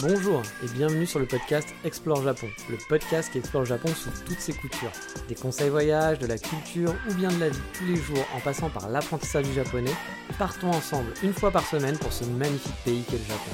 Bonjour 0.00 0.42
et 0.62 0.68
bienvenue 0.74 1.06
sur 1.06 1.18
le 1.18 1.26
podcast 1.26 1.74
Explore 1.82 2.22
Japon, 2.22 2.46
le 2.70 2.76
podcast 2.88 3.32
qui 3.32 3.38
explore 3.38 3.64
le 3.64 3.68
Japon 3.68 3.88
sous 3.88 4.10
toutes 4.24 4.38
ses 4.38 4.52
coutures. 4.52 4.92
Des 5.28 5.34
conseils 5.34 5.70
voyage, 5.70 6.20
de 6.20 6.28
la 6.28 6.38
culture 6.38 6.94
ou 7.10 7.14
bien 7.14 7.32
de 7.32 7.40
la 7.40 7.48
vie 7.48 7.58
tous 7.76 7.84
les 7.84 7.96
jours 7.96 8.24
en 8.32 8.38
passant 8.38 8.70
par 8.70 8.88
l'apprentissage 8.88 9.46
du 9.46 9.52
japonais, 9.52 9.90
partons 10.38 10.70
ensemble 10.70 11.12
une 11.24 11.32
fois 11.32 11.50
par 11.50 11.66
semaine 11.66 11.98
pour 11.98 12.12
ce 12.12 12.24
magnifique 12.24 12.76
pays 12.84 13.02
qu'est 13.02 13.18
le 13.18 13.24
Japon. 13.24 13.50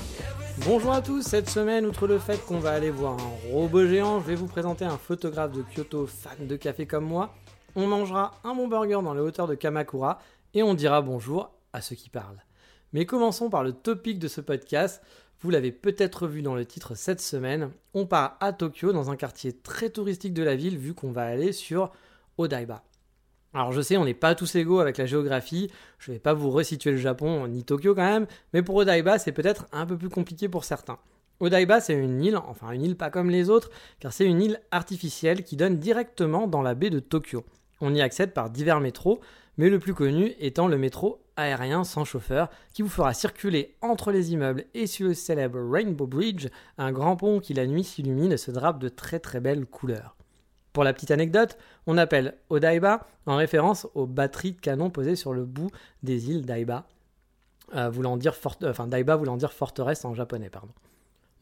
Bonjour 0.66 0.92
à 0.92 1.00
tous, 1.00 1.22
cette 1.22 1.48
semaine, 1.48 1.86
outre 1.86 2.06
le 2.06 2.18
fait 2.18 2.44
qu'on 2.44 2.58
va 2.58 2.72
aller 2.72 2.90
voir 2.90 3.14
un 3.14 3.50
robot 3.50 3.86
géant, 3.86 4.20
je 4.20 4.26
vais 4.26 4.34
vous 4.34 4.46
présenter 4.46 4.84
un 4.84 4.98
photographe 4.98 5.52
de 5.52 5.62
Kyoto 5.62 6.06
fan 6.06 6.46
de 6.46 6.56
café 6.56 6.86
comme 6.86 7.06
moi. 7.06 7.32
On 7.74 7.86
mangera 7.86 8.32
un 8.44 8.54
bon 8.54 8.68
burger 8.68 9.00
dans 9.02 9.14
les 9.14 9.22
hauteurs 9.22 9.48
de 9.48 9.54
Kamakura 9.54 10.18
et 10.52 10.62
on 10.62 10.74
dira 10.74 11.00
bonjour 11.00 11.52
à 11.72 11.80
ceux 11.80 11.96
qui 11.96 12.10
parlent. 12.10 12.44
Mais 12.92 13.06
commençons 13.06 13.50
par 13.50 13.64
le 13.64 13.72
topic 13.72 14.20
de 14.20 14.28
ce 14.28 14.40
podcast. 14.40 15.02
Vous 15.44 15.50
l'avez 15.50 15.72
peut-être 15.72 16.26
vu 16.26 16.40
dans 16.40 16.54
le 16.54 16.64
titre 16.64 16.94
cette 16.94 17.20
semaine. 17.20 17.70
On 17.92 18.06
part 18.06 18.38
à 18.40 18.54
Tokyo, 18.54 18.94
dans 18.94 19.10
un 19.10 19.16
quartier 19.16 19.52
très 19.52 19.90
touristique 19.90 20.32
de 20.32 20.42
la 20.42 20.56
ville, 20.56 20.78
vu 20.78 20.94
qu'on 20.94 21.12
va 21.12 21.26
aller 21.26 21.52
sur 21.52 21.92
Odaiba. 22.38 22.82
Alors 23.52 23.70
je 23.70 23.82
sais, 23.82 23.98
on 23.98 24.06
n'est 24.06 24.14
pas 24.14 24.34
tous 24.34 24.54
égaux 24.54 24.80
avec 24.80 24.96
la 24.96 25.04
géographie, 25.04 25.70
je 25.98 26.10
ne 26.10 26.16
vais 26.16 26.18
pas 26.18 26.32
vous 26.32 26.50
resituer 26.50 26.92
le 26.92 26.96
Japon, 26.96 27.46
ni 27.46 27.62
Tokyo 27.62 27.94
quand 27.94 28.06
même, 28.06 28.26
mais 28.54 28.62
pour 28.62 28.76
Odaiba, 28.76 29.18
c'est 29.18 29.32
peut-être 29.32 29.66
un 29.70 29.84
peu 29.84 29.98
plus 29.98 30.08
compliqué 30.08 30.48
pour 30.48 30.64
certains. 30.64 30.98
Odaiba, 31.40 31.78
c'est 31.78 31.92
une 31.92 32.24
île, 32.24 32.38
enfin 32.38 32.70
une 32.70 32.80
île 32.80 32.96
pas 32.96 33.10
comme 33.10 33.28
les 33.28 33.50
autres, 33.50 33.68
car 34.00 34.14
c'est 34.14 34.24
une 34.24 34.40
île 34.40 34.62
artificielle 34.70 35.44
qui 35.44 35.56
donne 35.56 35.78
directement 35.78 36.46
dans 36.46 36.62
la 36.62 36.74
baie 36.74 36.88
de 36.88 37.00
Tokyo. 37.00 37.44
On 37.82 37.94
y 37.94 38.00
accède 38.00 38.32
par 38.32 38.48
divers 38.48 38.80
métros, 38.80 39.20
mais 39.58 39.68
le 39.68 39.78
plus 39.78 39.92
connu 39.92 40.34
étant 40.38 40.68
le 40.68 40.78
métro 40.78 41.23
aérien 41.36 41.84
sans 41.84 42.04
chauffeur 42.04 42.48
qui 42.72 42.82
vous 42.82 42.88
fera 42.88 43.14
circuler 43.14 43.76
entre 43.80 44.12
les 44.12 44.32
immeubles 44.32 44.64
et 44.74 44.86
sur 44.86 45.08
le 45.08 45.14
célèbre 45.14 45.58
Rainbow 45.60 46.06
Bridge, 46.06 46.48
un 46.78 46.92
grand 46.92 47.16
pont 47.16 47.40
qui 47.40 47.54
la 47.54 47.66
nuit 47.66 47.84
s'illumine 47.84 48.32
et 48.32 48.36
se 48.36 48.50
drape 48.50 48.78
de 48.78 48.88
très 48.88 49.20
très 49.20 49.40
belles 49.40 49.66
couleurs. 49.66 50.16
Pour 50.72 50.84
la 50.84 50.92
petite 50.92 51.10
anecdote, 51.10 51.56
on 51.86 51.98
appelle 51.98 52.36
Odaiba 52.50 53.06
en 53.26 53.36
référence 53.36 53.86
aux 53.94 54.06
batteries 54.06 54.52
de 54.52 54.60
canon 54.60 54.90
posées 54.90 55.16
sur 55.16 55.32
le 55.32 55.44
bout 55.44 55.70
des 56.02 56.30
îles 56.30 56.44
d'Aiba, 56.44 56.86
euh, 57.74 57.88
voulant 57.88 58.16
dire 58.16 58.34
enfin, 58.64 58.86
Daiba 58.86 59.16
voulant 59.16 59.36
dire 59.36 59.52
forteresse 59.52 60.04
en 60.04 60.14
japonais. 60.14 60.50
Pardon. 60.50 60.72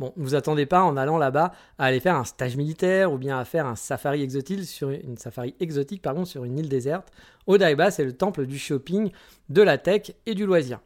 Bon, 0.02 0.12
ne 0.16 0.24
vous 0.24 0.34
attendez 0.34 0.66
pas 0.66 0.82
en 0.82 0.96
allant 0.96 1.16
là-bas 1.16 1.52
à 1.78 1.84
aller 1.84 2.00
faire 2.00 2.16
un 2.16 2.24
stage 2.24 2.56
militaire 2.56 3.12
ou 3.12 3.18
bien 3.18 3.38
à 3.38 3.44
faire 3.44 3.66
un 3.66 3.76
safari 3.76 4.20
exotique 4.20 4.64
sur 4.64 4.90
une, 4.90 5.14
exotique 5.60 6.04
sur 6.24 6.42
une 6.42 6.58
île 6.58 6.68
déserte. 6.68 7.12
Odaiba, 7.46 7.92
c'est 7.92 8.04
le 8.04 8.12
temple 8.12 8.46
du 8.46 8.58
shopping, 8.58 9.12
de 9.48 9.62
la 9.62 9.78
tech 9.78 10.10
et 10.26 10.34
du 10.34 10.44
loisir. 10.44 10.80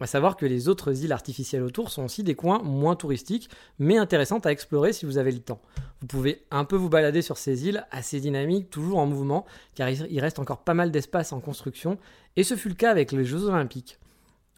À 0.00 0.08
savoir 0.08 0.36
que 0.36 0.46
les 0.46 0.66
autres 0.66 1.04
îles 1.04 1.12
artificielles 1.12 1.62
autour 1.62 1.90
sont 1.90 2.06
aussi 2.06 2.24
des 2.24 2.34
coins 2.34 2.60
moins 2.64 2.96
touristiques, 2.96 3.50
mais 3.78 3.98
intéressantes 3.98 4.46
à 4.46 4.50
explorer 4.50 4.92
si 4.92 5.06
vous 5.06 5.16
avez 5.16 5.30
le 5.30 5.38
temps. 5.38 5.60
Vous 6.00 6.08
pouvez 6.08 6.42
un 6.50 6.64
peu 6.64 6.74
vous 6.74 6.88
balader 6.88 7.22
sur 7.22 7.38
ces 7.38 7.68
îles, 7.68 7.86
assez 7.92 8.18
dynamiques, 8.18 8.68
toujours 8.68 8.98
en 8.98 9.06
mouvement, 9.06 9.46
car 9.76 9.88
il 9.88 10.20
reste 10.20 10.40
encore 10.40 10.64
pas 10.64 10.74
mal 10.74 10.90
d'espace 10.90 11.32
en 11.32 11.38
construction, 11.38 11.98
et 12.34 12.42
ce 12.42 12.56
fut 12.56 12.68
le 12.68 12.74
cas 12.74 12.90
avec 12.90 13.12
les 13.12 13.24
Jeux 13.24 13.44
Olympiques. 13.44 14.00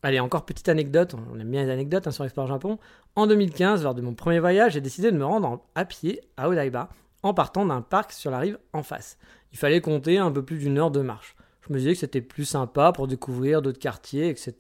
Allez, 0.03 0.21
encore 0.21 0.45
petite 0.45 0.69
anecdote, 0.69 1.15
on 1.15 1.41
aime 1.41 1.51
bien 1.51 1.65
les 1.65 1.71
anecdotes 1.71 2.07
hein, 2.07 2.13
sur 2.13 2.25
Explore 2.25 2.47
Japon. 2.47 2.79
En 3.17 3.27
2015, 3.27 3.83
lors 3.83 3.97
de 3.97 4.01
mon 4.01 4.15
premier 4.15 4.39
voyage, 4.39 4.75
j'ai 4.75 4.81
décidé 4.81 5.11
de 5.11 5.17
me 5.17 5.25
rendre 5.25 5.61
à 5.75 5.85
pied 5.85 6.21
à 6.37 6.49
Odaiba, 6.49 6.89
en 7.25 7.35
partant 7.35 7.67
d'un 7.67 7.83
parc 7.83 8.13
sur 8.13 8.31
la 8.31 8.39
rive 8.39 8.59
en 8.73 8.85
face. 8.85 9.19
Il 9.53 9.59
fallait 9.59 9.81
compter 9.81 10.19
un 10.19 10.31
peu 10.31 10.45
plus 10.45 10.59
d'une 10.59 10.79
heure 10.79 10.93
de 10.93 11.01
marche. 11.01 11.35
Je 11.67 11.73
me 11.73 11.79
disais 11.79 11.95
que 11.95 11.99
c'était 11.99 12.21
plus 12.21 12.45
sympa 12.45 12.93
pour 12.93 13.09
découvrir 13.09 13.61
d'autres 13.61 13.81
quartiers, 13.81 14.29
etc., 14.29 14.53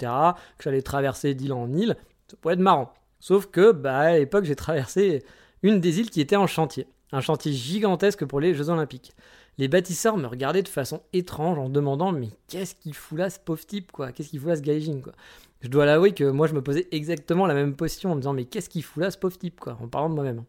que 0.58 0.64
j'allais 0.64 0.82
traverser 0.82 1.34
d'île 1.34 1.52
en 1.52 1.72
île. 1.72 1.96
Ça 2.26 2.36
pourrait 2.40 2.54
être 2.54 2.60
marrant. 2.60 2.92
Sauf 3.20 3.46
que, 3.46 3.70
bah, 3.70 3.98
à 3.98 4.18
l'époque, 4.18 4.44
j'ai 4.44 4.56
traversé 4.56 5.24
une 5.62 5.80
des 5.80 6.00
îles 6.00 6.10
qui 6.10 6.20
était 6.20 6.36
en 6.36 6.48
chantier. 6.48 6.88
Un 7.12 7.20
chantier 7.20 7.52
gigantesque 7.52 8.24
pour 8.24 8.40
les 8.40 8.54
Jeux 8.54 8.70
Olympiques. 8.70 9.12
Les 9.58 9.68
bâtisseurs 9.68 10.16
me 10.16 10.26
regardaient 10.26 10.62
de 10.62 10.68
façon 10.68 11.02
étrange 11.12 11.58
en 11.58 11.68
demandant 11.68 12.12
mais 12.12 12.28
qu'est-ce 12.46 12.74
qu'il 12.76 12.94
fout 12.94 13.18
là 13.18 13.28
ce 13.28 13.40
pauvre 13.40 13.66
type 13.66 13.90
quoi? 13.92 14.12
Qu'est-ce 14.12 14.30
qu'il 14.30 14.38
fout 14.38 14.48
là 14.48 14.56
ce 14.56 14.62
gaijin 14.62 15.00
quoi? 15.00 15.12
Je 15.60 15.68
dois 15.68 15.84
l'avouer 15.84 16.12
que 16.12 16.24
moi 16.24 16.46
je 16.46 16.54
me 16.54 16.62
posais 16.62 16.86
exactement 16.92 17.46
la 17.46 17.54
même 17.54 17.74
position 17.74 18.12
en 18.12 18.14
me 18.14 18.20
disant 18.20 18.32
mais 18.32 18.44
qu'est-ce 18.44 18.68
qu'il 18.68 18.84
fout 18.84 19.02
là 19.02 19.10
ce 19.10 19.18
pauvre 19.18 19.36
type 19.36 19.58
quoi? 19.58 19.76
En 19.82 19.88
parlant 19.88 20.08
de 20.08 20.14
moi-même. 20.14 20.44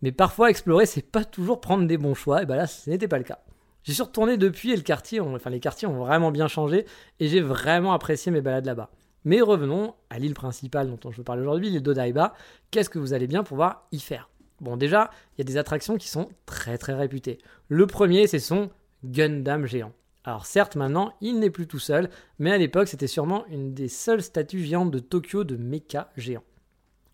Mais 0.00 0.12
parfois 0.12 0.48
explorer 0.48 0.86
c'est 0.86 1.02
pas 1.02 1.24
toujours 1.24 1.60
prendre 1.60 1.86
des 1.86 1.98
bons 1.98 2.14
choix 2.14 2.42
et 2.42 2.46
bah 2.46 2.56
là 2.56 2.66
ce 2.66 2.88
n'était 2.88 3.08
pas 3.08 3.18
le 3.18 3.24
cas. 3.24 3.38
J'ai 3.84 3.92
suis 3.92 4.02
retourné 4.02 4.36
depuis 4.36 4.72
et 4.72 4.76
le 4.76 4.82
quartier, 4.82 5.20
enfin 5.20 5.50
les 5.50 5.60
quartiers 5.60 5.88
ont 5.88 5.98
vraiment 5.98 6.30
bien 6.30 6.48
changé 6.48 6.86
et 7.20 7.28
j'ai 7.28 7.40
vraiment 7.40 7.92
apprécié 7.92 8.32
mes 8.32 8.40
balades 8.40 8.66
là-bas. 8.66 8.90
Mais 9.24 9.40
revenons 9.40 9.94
à 10.10 10.18
l'île 10.18 10.34
principale 10.34 10.94
dont 11.00 11.10
je 11.10 11.18
veux 11.18 11.24
parler 11.24 11.42
aujourd'hui, 11.42 11.70
l'île 11.70 11.82
d'Odaiba. 11.82 12.34
Qu'est-ce 12.70 12.88
que 12.88 12.98
vous 12.98 13.12
allez 13.12 13.26
bien 13.26 13.42
pouvoir 13.42 13.86
y 13.92 13.98
faire? 13.98 14.30
Bon, 14.60 14.76
déjà, 14.76 15.10
il 15.36 15.40
y 15.40 15.42
a 15.42 15.44
des 15.44 15.56
attractions 15.56 15.96
qui 15.96 16.08
sont 16.08 16.28
très 16.46 16.78
très 16.78 16.94
réputées. 16.94 17.38
Le 17.68 17.86
premier, 17.86 18.26
c'est 18.26 18.38
son 18.38 18.70
Gundam 19.04 19.66
géant. 19.66 19.92
Alors 20.24 20.46
certes, 20.46 20.76
maintenant, 20.76 21.14
il 21.20 21.38
n'est 21.38 21.50
plus 21.50 21.66
tout 21.66 21.78
seul, 21.78 22.10
mais 22.38 22.52
à 22.52 22.58
l'époque, 22.58 22.88
c'était 22.88 23.06
sûrement 23.06 23.46
une 23.46 23.72
des 23.72 23.88
seules 23.88 24.22
statues 24.22 24.64
géantes 24.64 24.90
de 24.90 24.98
Tokyo 24.98 25.44
de 25.44 25.56
mecha 25.56 26.10
géant. 26.16 26.42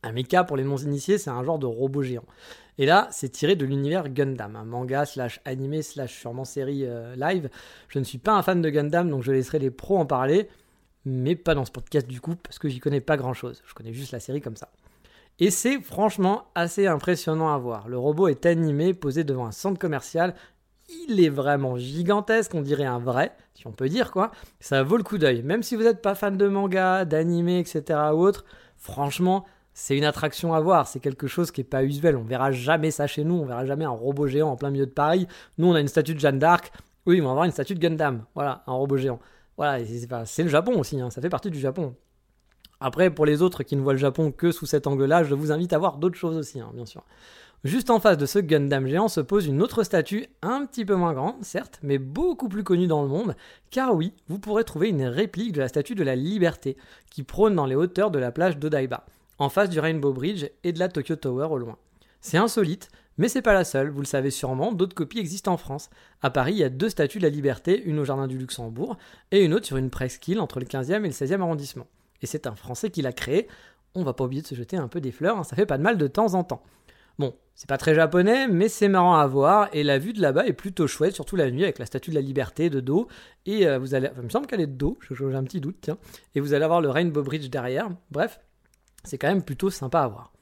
Un 0.02 0.12
mecha, 0.12 0.44
pour 0.44 0.56
les 0.56 0.64
non-initiés, 0.64 1.18
c'est 1.18 1.30
un 1.30 1.44
genre 1.44 1.58
de 1.58 1.66
robot 1.66 2.02
géant. 2.02 2.24
Et 2.78 2.86
là, 2.86 3.08
c'est 3.12 3.28
tiré 3.28 3.56
de 3.56 3.64
l'univers 3.64 4.08
Gundam, 4.08 4.56
un 4.56 4.64
manga 4.64 5.06
slash 5.06 5.40
animé 5.44 5.82
slash 5.82 6.18
sûrement 6.18 6.44
série 6.44 6.84
euh, 6.84 7.14
live. 7.14 7.48
Je 7.88 7.98
ne 7.98 8.04
suis 8.04 8.18
pas 8.18 8.32
un 8.32 8.42
fan 8.42 8.60
de 8.60 8.68
Gundam, 8.68 9.08
donc 9.08 9.22
je 9.22 9.32
laisserai 9.32 9.60
les 9.60 9.70
pros 9.70 9.96
en 9.96 10.06
parler, 10.06 10.48
mais 11.04 11.36
pas 11.36 11.54
dans 11.54 11.64
ce 11.64 11.70
podcast 11.70 12.08
du 12.08 12.20
coup, 12.20 12.34
parce 12.34 12.58
que 12.58 12.68
j'y 12.68 12.80
connais 12.80 13.00
pas 13.00 13.16
grand-chose. 13.16 13.62
Je 13.66 13.74
connais 13.74 13.92
juste 13.92 14.12
la 14.12 14.20
série 14.20 14.40
comme 14.40 14.56
ça. 14.56 14.70
Et 15.40 15.50
c'est 15.50 15.80
franchement 15.80 16.44
assez 16.54 16.86
impressionnant 16.86 17.52
à 17.52 17.58
voir. 17.58 17.88
Le 17.88 17.98
robot 17.98 18.28
est 18.28 18.46
animé, 18.46 18.94
posé 18.94 19.24
devant 19.24 19.46
un 19.46 19.52
centre 19.52 19.78
commercial. 19.78 20.34
Il 21.08 21.22
est 21.22 21.28
vraiment 21.28 21.76
gigantesque, 21.76 22.54
on 22.54 22.60
dirait 22.60 22.84
un 22.84 22.98
vrai, 22.98 23.32
si 23.54 23.66
on 23.66 23.72
peut 23.72 23.88
dire 23.88 24.12
quoi. 24.12 24.30
Ça 24.60 24.82
vaut 24.82 24.96
le 24.96 25.02
coup 25.02 25.18
d'œil. 25.18 25.42
Même 25.42 25.62
si 25.62 25.76
vous 25.76 25.82
n'êtes 25.82 26.02
pas 26.02 26.14
fan 26.14 26.36
de 26.36 26.46
manga, 26.46 27.04
d'anime, 27.04 27.48
etc. 27.48 27.82
ou 28.12 28.18
autre, 28.18 28.44
franchement, 28.76 29.44
c'est 29.72 29.96
une 29.96 30.04
attraction 30.04 30.54
à 30.54 30.60
voir. 30.60 30.86
C'est 30.86 31.00
quelque 31.00 31.26
chose 31.26 31.50
qui 31.50 31.60
n'est 31.60 31.64
pas 31.66 31.82
usuel. 31.82 32.16
On 32.16 32.22
verra 32.22 32.52
jamais 32.52 32.92
ça 32.92 33.08
chez 33.08 33.24
nous. 33.24 33.34
On 33.34 33.44
verra 33.44 33.66
jamais 33.66 33.84
un 33.84 33.90
robot 33.90 34.28
géant 34.28 34.50
en 34.50 34.56
plein 34.56 34.70
milieu 34.70 34.86
de 34.86 34.92
Paris. 34.92 35.26
Nous, 35.58 35.66
on 35.66 35.74
a 35.74 35.80
une 35.80 35.88
statue 35.88 36.14
de 36.14 36.20
Jeanne 36.20 36.38
d'Arc. 36.38 36.70
Oui, 37.06 37.20
on 37.20 37.24
va 37.24 37.30
avoir 37.30 37.44
une 37.44 37.50
statue 37.50 37.74
de 37.74 37.80
Gundam. 37.80 38.24
Voilà, 38.34 38.62
un 38.68 38.72
robot 38.72 38.96
géant. 38.96 39.18
Voilà, 39.56 39.84
c'est 40.26 40.42
le 40.44 40.48
Japon 40.48 40.78
aussi. 40.78 41.00
Hein. 41.00 41.10
Ça 41.10 41.20
fait 41.20 41.28
partie 41.28 41.50
du 41.50 41.58
Japon. 41.58 41.96
Après, 42.86 43.08
pour 43.08 43.24
les 43.24 43.40
autres 43.40 43.62
qui 43.62 43.76
ne 43.76 43.80
voient 43.80 43.94
le 43.94 43.98
Japon 43.98 44.30
que 44.30 44.52
sous 44.52 44.66
cet 44.66 44.86
angle-là, 44.86 45.24
je 45.24 45.34
vous 45.34 45.52
invite 45.52 45.72
à 45.72 45.78
voir 45.78 45.96
d'autres 45.96 46.18
choses 46.18 46.36
aussi, 46.36 46.60
hein, 46.60 46.70
bien 46.74 46.84
sûr. 46.84 47.02
Juste 47.64 47.88
en 47.88 47.98
face 47.98 48.18
de 48.18 48.26
ce 48.26 48.38
Gundam 48.38 48.86
géant 48.86 49.08
se 49.08 49.22
pose 49.22 49.46
une 49.46 49.62
autre 49.62 49.84
statue, 49.84 50.26
un 50.42 50.66
petit 50.66 50.84
peu 50.84 50.94
moins 50.94 51.14
grande, 51.14 51.42
certes, 51.42 51.78
mais 51.82 51.96
beaucoup 51.96 52.50
plus 52.50 52.62
connue 52.62 52.86
dans 52.86 53.00
le 53.00 53.08
monde, 53.08 53.36
car 53.70 53.94
oui, 53.94 54.12
vous 54.28 54.38
pourrez 54.38 54.64
trouver 54.64 54.90
une 54.90 55.06
réplique 55.06 55.52
de 55.52 55.60
la 55.60 55.68
statue 55.68 55.94
de 55.94 56.04
la 56.04 56.14
Liberté, 56.14 56.76
qui 57.10 57.22
prône 57.22 57.54
dans 57.54 57.64
les 57.64 57.74
hauteurs 57.74 58.10
de 58.10 58.18
la 58.18 58.30
plage 58.30 58.58
d'Odaiba, 58.58 59.06
en 59.38 59.48
face 59.48 59.70
du 59.70 59.80
Rainbow 59.80 60.12
Bridge 60.12 60.44
et 60.62 60.74
de 60.74 60.78
la 60.78 60.90
Tokyo 60.90 61.16
Tower 61.16 61.46
au 61.52 61.56
loin. 61.56 61.78
C'est 62.20 62.36
insolite, 62.36 62.90
mais 63.16 63.30
c'est 63.30 63.40
pas 63.40 63.54
la 63.54 63.64
seule, 63.64 63.88
vous 63.88 64.00
le 64.00 64.06
savez 64.06 64.28
sûrement, 64.28 64.72
d'autres 64.72 64.94
copies 64.94 65.20
existent 65.20 65.54
en 65.54 65.56
France. 65.56 65.88
À 66.20 66.28
Paris, 66.28 66.52
il 66.52 66.58
y 66.58 66.64
a 66.64 66.68
deux 66.68 66.90
statues 66.90 67.16
de 67.16 67.24
la 67.24 67.30
Liberté, 67.30 67.82
une 67.86 67.98
au 67.98 68.04
Jardin 68.04 68.26
du 68.26 68.36
Luxembourg, 68.36 68.98
et 69.30 69.42
une 69.42 69.54
autre 69.54 69.64
sur 69.64 69.78
une 69.78 69.88
presqu'île 69.88 70.38
entre 70.38 70.60
le 70.60 70.66
15e 70.66 70.96
et 70.96 71.08
le 71.08 71.08
16e 71.08 71.40
arrondissement 71.40 71.86
et 72.22 72.26
c'est 72.26 72.46
un 72.46 72.54
Français 72.54 72.90
qui 72.90 73.02
l'a 73.02 73.12
créé. 73.12 73.48
On 73.94 74.02
va 74.02 74.12
pas 74.12 74.24
oublier 74.24 74.42
de 74.42 74.46
se 74.46 74.54
jeter 74.54 74.76
un 74.76 74.88
peu 74.88 75.00
des 75.00 75.12
fleurs, 75.12 75.38
hein, 75.38 75.44
ça 75.44 75.56
fait 75.56 75.66
pas 75.66 75.78
de 75.78 75.82
mal 75.82 75.98
de 75.98 76.06
temps 76.06 76.34
en 76.34 76.44
temps. 76.44 76.62
Bon, 77.18 77.34
c'est 77.54 77.68
pas 77.68 77.78
très 77.78 77.94
japonais, 77.94 78.48
mais 78.48 78.68
c'est 78.68 78.88
marrant 78.88 79.14
à 79.14 79.26
voir, 79.26 79.68
et 79.72 79.84
la 79.84 79.98
vue 79.98 80.12
de 80.12 80.20
là-bas 80.20 80.46
est 80.46 80.52
plutôt 80.52 80.88
chouette, 80.88 81.14
surtout 81.14 81.36
la 81.36 81.50
nuit 81.50 81.62
avec 81.62 81.78
la 81.78 81.86
statue 81.86 82.10
de 82.10 82.16
la 82.16 82.20
liberté 82.20 82.70
de 82.70 82.80
dos, 82.80 83.06
et 83.46 83.68
euh, 83.68 83.78
vous 83.78 83.94
allez, 83.94 84.10
il 84.16 84.22
me 84.22 84.28
semble 84.28 84.48
qu'elle 84.48 84.60
est 84.60 84.66
de 84.66 84.72
dos, 84.72 84.98
j'ai 85.08 85.34
un 85.34 85.44
petit 85.44 85.60
doute, 85.60 85.76
tiens, 85.80 85.96
et 86.34 86.40
vous 86.40 86.54
allez 86.54 86.64
avoir 86.64 86.80
le 86.80 86.90
Rainbow 86.90 87.22
Bridge 87.22 87.48
derrière, 87.50 87.88
bref, 88.10 88.40
c'est 89.04 89.18
quand 89.18 89.28
même 89.28 89.44
plutôt 89.44 89.70
sympa 89.70 90.00
à 90.00 90.08
voir. 90.08 90.33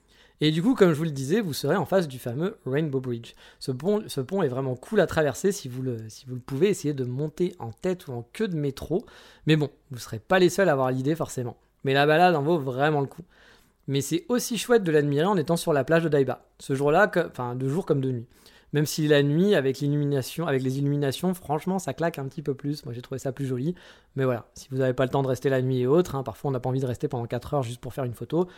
Et 0.45 0.51
du 0.51 0.61
coup, 0.61 0.75
comme 0.75 0.91
je 0.91 0.97
vous 0.97 1.05
le 1.05 1.13
disais, 1.13 1.41
vous 1.41 1.53
serez 1.53 1.77
en 1.77 1.85
face 1.85 2.09
du 2.09 2.19
fameux 2.19 2.59
Rainbow 2.67 2.99
Bridge. 2.99 3.35
Ce 3.61 3.71
pont, 3.71 4.03
est 4.03 4.49
vraiment 4.49 4.75
cool 4.75 4.99
à 4.99 5.07
traverser 5.07 5.53
si 5.53 5.69
vous, 5.69 5.83
le, 5.83 5.99
si 6.09 6.27
vous 6.27 6.35
le 6.35 6.41
pouvez. 6.41 6.71
Essayez 6.71 6.95
de 6.95 7.05
monter 7.05 7.55
en 7.61 7.71
tête 7.71 8.09
ou 8.09 8.13
en 8.13 8.27
queue 8.33 8.49
de 8.49 8.57
métro. 8.57 9.07
Mais 9.47 9.55
bon, 9.55 9.71
vous 9.91 9.99
ne 9.99 10.01
serez 10.01 10.19
pas 10.19 10.41
les 10.41 10.49
seuls 10.49 10.69
à 10.69 10.73
avoir 10.73 10.91
l'idée 10.91 11.15
forcément. 11.15 11.57
Mais 11.85 11.95
la 11.95 12.07
balade 12.07 12.35
en 12.35 12.43
vaut 12.43 12.59
vraiment 12.59 13.01
le 13.01 13.07
coup. 13.07 13.23
Mais 13.87 14.01
c'est 14.01 14.27
aussi 14.29 14.59
chouette 14.59 14.83
de 14.83 14.91
l'admirer 14.91 15.27
en 15.27 15.37
étant 15.37 15.57
sur 15.57 15.73
la 15.73 15.85
plage 15.85 16.03
de 16.03 16.09
Daiba. 16.09 16.45
Ce 16.59 16.75
jour-là, 16.75 17.09
enfin 17.29 17.55
de 17.55 17.69
jour 17.69 17.87
comme 17.87 18.01
de 18.01 18.11
nuit. 18.11 18.27
Même 18.73 18.87
si 18.87 19.07
la 19.07 19.23
nuit, 19.23 19.55
avec 19.55 19.79
l'illumination, 19.79 20.49
avec 20.49 20.63
les 20.63 20.79
illuminations, 20.79 21.35
franchement, 21.35 21.79
ça 21.79 21.95
claque 21.95 22.19
un 22.19 22.27
petit 22.27 22.43
peu 22.43 22.55
plus. 22.55 22.85
Moi, 22.85 22.95
j'ai 22.95 23.03
trouvé 23.03 23.21
ça 23.21 23.31
plus 23.31 23.47
joli. 23.47 23.77
Mais 24.17 24.25
voilà, 24.25 24.47
si 24.55 24.67
vous 24.73 24.79
n'avez 24.79 24.95
pas 24.95 25.05
le 25.05 25.11
temps 25.11 25.23
de 25.23 25.29
rester 25.29 25.51
la 25.51 25.63
nuit 25.63 25.81
et 25.83 25.87
autres, 25.87 26.17
hein, 26.17 26.25
parfois 26.25 26.49
on 26.49 26.53
n'a 26.53 26.59
pas 26.59 26.69
envie 26.69 26.81
de 26.81 26.87
rester 26.87 27.07
pendant 27.07 27.27
4 27.27 27.55
heures 27.55 27.63
juste 27.63 27.81
pour 27.81 27.95
faire 27.95 28.05
une 28.05 28.15
photo. 28.15 28.49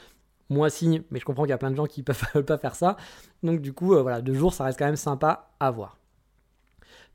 Moi, 0.51 0.71
si, 0.71 1.03
mais 1.11 1.19
je 1.19 1.25
comprends 1.25 1.45
qu'il 1.45 1.51
y 1.51 1.55
a 1.55 1.59
plein 1.59 1.71
de 1.71 1.77
gens 1.77 1.87
qui 1.87 2.01
ne 2.01 2.05
peuvent 2.05 2.43
pas 2.47 2.59
faire 2.59 2.75
ça. 2.75 2.97
Donc, 3.43 3.61
du 3.61 3.73
coup, 3.73 3.95
euh, 3.95 4.03
voilà, 4.03 4.21
de 4.21 4.35
jour, 4.35 4.53
ça 4.53 4.65
reste 4.65 4.79
quand 4.79 4.87
même 4.87 4.97
sympa 4.97 5.51
à 5.61 5.71
voir. 5.71 5.99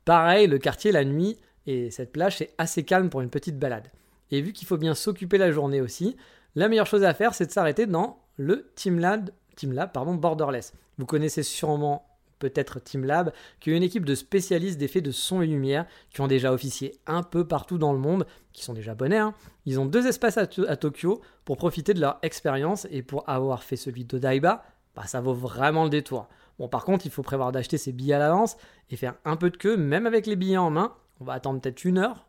Pareil, 0.04 0.46
le 0.46 0.58
quartier, 0.58 0.92
la 0.92 1.04
nuit, 1.04 1.38
et 1.66 1.90
cette 1.90 2.12
plage, 2.12 2.38
c'est 2.38 2.54
assez 2.58 2.84
calme 2.84 3.10
pour 3.10 3.20
une 3.20 3.30
petite 3.30 3.58
balade. 3.58 3.88
Et 4.30 4.40
vu 4.40 4.52
qu'il 4.52 4.66
faut 4.66 4.76
bien 4.76 4.94
s'occuper 4.94 5.38
la 5.38 5.52
journée 5.52 5.80
aussi, 5.80 6.16
la 6.54 6.68
meilleure 6.68 6.86
chose 6.86 7.04
à 7.04 7.14
faire, 7.14 7.34
c'est 7.34 7.46
de 7.46 7.52
s'arrêter 7.52 7.86
dans 7.86 8.18
le 8.36 8.70
Team 8.74 8.98
Lab, 8.98 9.30
Borderless. 9.62 10.72
Vous 10.98 11.06
connaissez 11.06 11.42
sûrement 11.42 12.09
peut-être 12.40 12.80
Team 12.80 13.04
Lab, 13.04 13.32
qui 13.60 13.70
est 13.70 13.76
une 13.76 13.84
équipe 13.84 14.04
de 14.04 14.16
spécialistes 14.16 14.78
d'effets 14.78 15.00
de 15.00 15.12
son 15.12 15.42
et 15.42 15.46
lumière, 15.46 15.86
qui 16.12 16.20
ont 16.20 16.26
déjà 16.26 16.52
officié 16.52 16.98
un 17.06 17.22
peu 17.22 17.46
partout 17.46 17.78
dans 17.78 17.92
le 17.92 18.00
monde, 18.00 18.26
qui 18.52 18.64
sont 18.64 18.74
des 18.74 18.82
japonais. 18.82 19.18
Hein. 19.18 19.34
Ils 19.66 19.78
ont 19.78 19.86
deux 19.86 20.08
espaces 20.08 20.38
à, 20.38 20.46
Tokyo 20.46 21.20
pour 21.44 21.56
profiter 21.56 21.94
de 21.94 22.00
leur 22.00 22.18
expérience 22.22 22.88
et 22.90 23.02
pour 23.02 23.28
avoir 23.28 23.62
fait 23.62 23.76
celui 23.76 24.04
d'Odaiba, 24.04 24.64
bah, 24.96 25.06
ça 25.06 25.20
vaut 25.20 25.34
vraiment 25.34 25.84
le 25.84 25.90
détour. 25.90 26.28
Bon, 26.58 26.66
par 26.66 26.84
contre, 26.84 27.06
il 27.06 27.12
faut 27.12 27.22
prévoir 27.22 27.52
d'acheter 27.52 27.78
ses 27.78 27.92
billets 27.92 28.14
à 28.14 28.18
l'avance 28.18 28.56
et 28.90 28.96
faire 28.96 29.14
un 29.24 29.36
peu 29.36 29.50
de 29.50 29.56
queue, 29.56 29.76
même 29.76 30.06
avec 30.06 30.26
les 30.26 30.36
billets 30.36 30.56
en 30.56 30.70
main. 30.70 30.94
On 31.20 31.24
va 31.24 31.34
attendre 31.34 31.60
peut-être 31.60 31.84
une 31.84 31.98
heure 31.98 32.26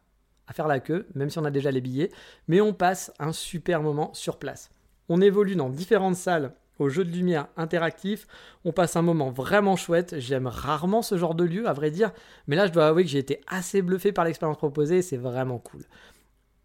à 0.47 0.53
faire 0.53 0.67
la 0.67 0.79
queue, 0.79 1.07
même 1.15 1.29
si 1.29 1.39
on 1.39 1.45
a 1.45 1.51
déjà 1.51 1.71
les 1.71 1.81
billets, 1.81 2.11
mais 2.47 2.61
on 2.61 2.73
passe 2.73 3.11
un 3.19 3.31
super 3.31 3.81
moment 3.81 4.13
sur 4.13 4.37
place. 4.37 4.69
On 5.09 5.21
évolue 5.21 5.55
dans 5.55 5.69
différentes 5.69 6.15
salles 6.15 6.53
au 6.81 6.89
jeu 6.89 7.05
de 7.05 7.11
lumière 7.11 7.47
interactif. 7.57 8.27
On 8.65 8.71
passe 8.71 8.95
un 8.95 9.01
moment 9.01 9.29
vraiment 9.29 9.75
chouette. 9.75 10.15
J'aime 10.19 10.47
rarement 10.47 11.01
ce 11.01 11.17
genre 11.17 11.35
de 11.35 11.43
lieu, 11.43 11.67
à 11.67 11.73
vrai 11.73 11.91
dire. 11.91 12.11
Mais 12.47 12.55
là, 12.55 12.67
je 12.67 12.71
dois 12.71 12.87
avouer 12.87 13.03
que 13.03 13.09
j'ai 13.09 13.19
été 13.19 13.41
assez 13.47 13.81
bluffé 13.81 14.11
par 14.11 14.25
l'expérience 14.25 14.57
proposée. 14.57 15.01
C'est 15.01 15.17
vraiment 15.17 15.59
cool. 15.59 15.81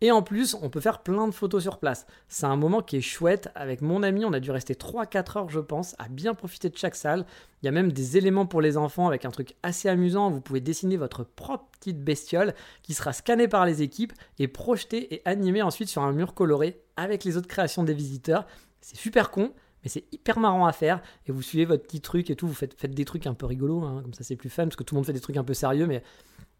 Et 0.02 0.10
en 0.10 0.22
plus, 0.22 0.54
on 0.60 0.68
peut 0.68 0.80
faire 0.80 1.02
plein 1.02 1.26
de 1.26 1.32
photos 1.32 1.62
sur 1.62 1.78
place. 1.78 2.06
C'est 2.28 2.44
un 2.44 2.56
moment 2.56 2.82
qui 2.82 2.96
est 2.96 3.00
chouette. 3.00 3.48
Avec 3.54 3.80
mon 3.80 4.02
ami, 4.02 4.26
on 4.26 4.32
a 4.34 4.40
dû 4.40 4.50
rester 4.50 4.74
3-4 4.74 5.38
heures, 5.38 5.48
je 5.48 5.60
pense, 5.60 5.96
à 5.98 6.08
bien 6.08 6.34
profiter 6.34 6.68
de 6.68 6.76
chaque 6.76 6.96
salle. 6.96 7.24
Il 7.62 7.66
y 7.66 7.68
a 7.68 7.72
même 7.72 7.92
des 7.92 8.18
éléments 8.18 8.44
pour 8.44 8.60
les 8.60 8.76
enfants 8.76 9.06
avec 9.08 9.24
un 9.24 9.30
truc 9.30 9.54
assez 9.62 9.88
amusant. 9.88 10.30
Vous 10.30 10.42
pouvez 10.42 10.60
dessiner 10.60 10.98
votre 10.98 11.24
propre 11.24 11.64
petite 11.78 12.04
bestiole 12.04 12.54
qui 12.82 12.92
sera 12.92 13.14
scannée 13.14 13.48
par 13.48 13.64
les 13.64 13.80
équipes 13.80 14.12
et 14.38 14.48
projetée 14.48 15.14
et 15.14 15.22
animée 15.24 15.62
ensuite 15.62 15.88
sur 15.88 16.02
un 16.02 16.12
mur 16.12 16.34
coloré 16.34 16.82
avec 16.96 17.24
les 17.24 17.38
autres 17.38 17.48
créations 17.48 17.82
des 17.82 17.94
visiteurs. 17.94 18.46
C'est 18.82 18.96
super 18.98 19.30
con, 19.30 19.52
mais 19.86 19.90
c'est 19.90 20.04
hyper 20.10 20.40
marrant 20.40 20.66
à 20.66 20.72
faire. 20.72 21.00
Et 21.28 21.32
vous 21.32 21.42
suivez 21.42 21.64
votre 21.64 21.84
petit 21.84 22.00
truc 22.00 22.28
et 22.28 22.34
tout, 22.34 22.48
vous 22.48 22.54
faites, 22.54 22.92
des 22.92 23.04
trucs 23.04 23.28
un 23.28 23.34
peu 23.34 23.46
rigolos, 23.46 23.84
hein, 23.84 24.00
comme 24.02 24.14
ça 24.14 24.24
c'est 24.24 24.34
plus 24.34 24.50
fun, 24.50 24.64
parce 24.64 24.74
que 24.74 24.82
tout 24.82 24.96
le 24.96 24.98
monde 24.98 25.06
fait 25.06 25.12
des 25.12 25.20
trucs 25.20 25.36
un 25.36 25.44
peu 25.44 25.54
sérieux, 25.54 25.86
mais 25.86 26.02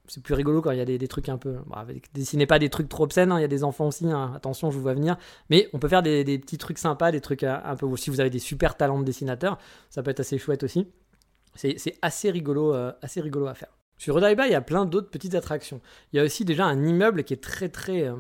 c'est 0.07 0.23
plus 0.23 0.35
rigolo 0.35 0.63
quand 0.63 0.71
il 0.71 0.79
y 0.79 0.81
a 0.81 0.85
des, 0.85 1.09
trucs 1.09 1.29
un 1.29 1.37
peu. 1.37 1.57
Bon, 1.67 1.75
dessinez 2.15 2.47
pas 2.47 2.61
des 2.61 2.71
trucs 2.71 2.89
trop 2.89 3.03
obscènes, 3.03 3.33
hein, 3.33 3.39
il 3.39 3.43
y 3.43 3.45
a 3.45 3.49
des 3.49 3.65
enfants 3.65 3.89
aussi, 3.89 4.07
hein, 4.07 4.31
attention, 4.37 4.71
je 4.71 4.77
vous 4.77 4.83
vois 4.83 4.95
venir. 4.95 5.17
Mais 5.51 5.69
on 5.73 5.81
peut 5.81 5.89
faire 5.89 6.05
des, 6.05 6.39
petits 6.39 6.57
trucs 6.57 6.79
sympas, 6.79 7.11
des 7.11 7.21
trucs 7.21 7.43
euh, 7.43 7.59
un, 7.65 7.75
peu. 7.75 7.97
Si 7.97 8.11
vous 8.11 8.21
avez 8.21 8.31
des 8.31 8.39
super 8.39 8.77
talents 8.77 9.01
de 9.01 9.05
dessinateur, 9.05 9.59
ça 9.91 10.05
peut 10.05 10.13
être 10.13 10.21
assez 10.21 10.39
chouette 10.39 10.63
aussi. 10.63 10.87
C'est 11.57 11.99
assez 12.03 12.31
rigolo, 12.31 12.75
euh, 12.75 12.93
assez 13.03 13.21
rigolo 13.21 13.49
à 13.49 13.55
faire. 13.55 13.77
Sur 13.99 14.15
Odaiba, 14.15 14.47
il 14.47 14.53
y 14.53 14.55
a 14.55 14.61
plein 14.61 14.85
d'autres 14.85 15.11
petites 15.11 15.35
attractions. 15.35 15.81
Il 16.13 16.19
y 16.19 16.21
a 16.21 16.23
aussi 16.23 16.45
déjà 16.45 16.65
un 16.65 16.87
immeuble 16.87 17.25
qui 17.25 17.35
est 17.35 17.43
très 17.43 17.71
très 17.71 18.07
euh, 18.07 18.15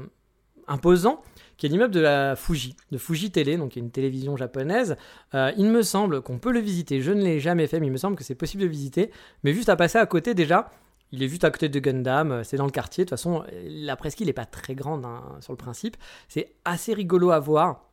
imposant 0.67 1.23
qui 1.57 1.67
est 1.67 1.69
l'immeuble 1.69 1.95
de 1.95 2.01
la 2.01 2.37
Fuji, 2.37 2.77
de 2.93 2.99
Fuji 2.99 3.31
Télé, 3.31 3.57
donc 3.57 3.77
une 3.77 3.91
télévision 3.91 4.37
japonaise. 4.37 4.97
Euh, 5.35 5.53
il 5.57 5.67
me 5.67 5.83
semble 5.83 6.21
qu'on 6.21 6.39
peut 6.39 6.53
le 6.53 6.61
visiter. 6.61 7.01
Je 7.01 7.13
ne 7.13 7.23
l'ai 7.23 7.41
jamais 7.41 7.67
fait, 7.67 7.81
mais 7.81 7.87
il 7.87 7.93
me 7.93 7.97
semble 7.97 8.17
que 8.17 8.25
c'est 8.25 8.35
possible 8.35 8.63
de 8.63 8.69
visiter. 8.69 9.11
Mais 9.43 9.53
juste 9.53 9.69
à 9.69 9.77
passer 9.77 9.99
à 9.99 10.07
côté 10.07 10.35
déjà, 10.35 10.71
il 11.13 11.23
est 11.23 11.29
juste 11.29 11.45
à 11.45 11.51
côté 11.51 11.69
de 11.69 11.79
Gundam, 11.79 12.33
euh, 12.33 12.45
c'est 12.45 12.57
dans 12.57 12.67
le 12.67 12.71
quartier. 12.71 13.05
De 13.05 13.09
toute 13.09 13.19
façon, 13.19 13.45
la 13.65 13.97
presqu'île 13.97 14.27
n'est 14.27 14.33
pas 14.33 14.45
très 14.45 14.75
grande 14.75 15.07
hein, 15.07 15.23
sur 15.41 15.53
le 15.53 15.57
principe. 15.57 15.97
C'est 16.29 16.55
assez 16.65 16.93
rigolo 16.93 17.31
à 17.31 17.41
voir. 17.41 17.91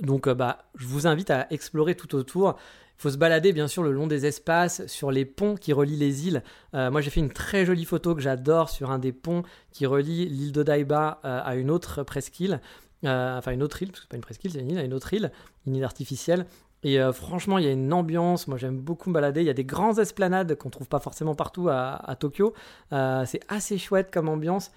Donc 0.00 0.26
euh, 0.28 0.34
bah, 0.34 0.58
je 0.76 0.86
vous 0.86 1.06
invite 1.06 1.30
à 1.30 1.46
explorer 1.50 1.96
tout 1.96 2.14
autour. 2.14 2.56
Il 2.96 3.02
faut 3.02 3.10
se 3.10 3.16
balader 3.16 3.52
bien 3.52 3.66
sûr 3.66 3.82
le 3.82 3.90
long 3.90 4.06
des 4.06 4.24
espaces, 4.24 4.86
sur 4.86 5.10
les 5.10 5.24
ponts 5.24 5.56
qui 5.56 5.72
relient 5.72 5.96
les 5.96 6.28
îles. 6.28 6.44
Moi 6.72 7.00
j'ai 7.00 7.10
fait 7.10 7.18
une 7.18 7.32
très 7.32 7.66
jolie 7.66 7.84
photo 7.84 8.14
que 8.14 8.20
j'adore 8.20 8.70
sur 8.70 8.92
un 8.92 9.00
des 9.00 9.10
ponts 9.10 9.42
qui 9.72 9.84
relie 9.84 10.28
l'île 10.28 10.52
d'Odaiba 10.52 11.18
à 11.24 11.56
une 11.56 11.72
autre 11.72 12.04
presqu'île. 12.04 12.60
Enfin 13.06 13.52
une 13.52 13.62
autre 13.62 13.82
île, 13.82 13.88
parce 13.88 14.00
que 14.00 14.04
c'est 14.04 14.10
pas 14.10 14.16
une 14.16 14.22
presqu'île, 14.22 14.52
c'est 14.52 14.60
une 14.60 14.70
île, 14.70 14.78
une 14.78 14.94
autre 14.94 15.12
île, 15.12 15.32
une 15.66 15.76
île 15.76 15.84
artificielle. 15.84 16.46
Et 16.82 16.98
franchement, 17.14 17.56
il 17.56 17.64
y 17.64 17.68
a 17.68 17.72
une 17.72 17.94
ambiance. 17.94 18.46
Moi, 18.46 18.58
j'aime 18.58 18.78
beaucoup 18.78 19.08
me 19.08 19.14
balader. 19.14 19.40
Il 19.40 19.46
y 19.46 19.50
a 19.50 19.54
des 19.54 19.64
grands 19.64 19.96
esplanades 19.96 20.54
qu'on 20.56 20.68
trouve 20.68 20.86
pas 20.86 21.00
forcément 21.00 21.34
partout 21.34 21.70
à, 21.70 22.14
Tokyo. 22.20 22.52
c'est 22.90 23.40
assez 23.48 23.78
chouette 23.78 24.10
comme 24.12 24.28
ambiance. 24.28 24.70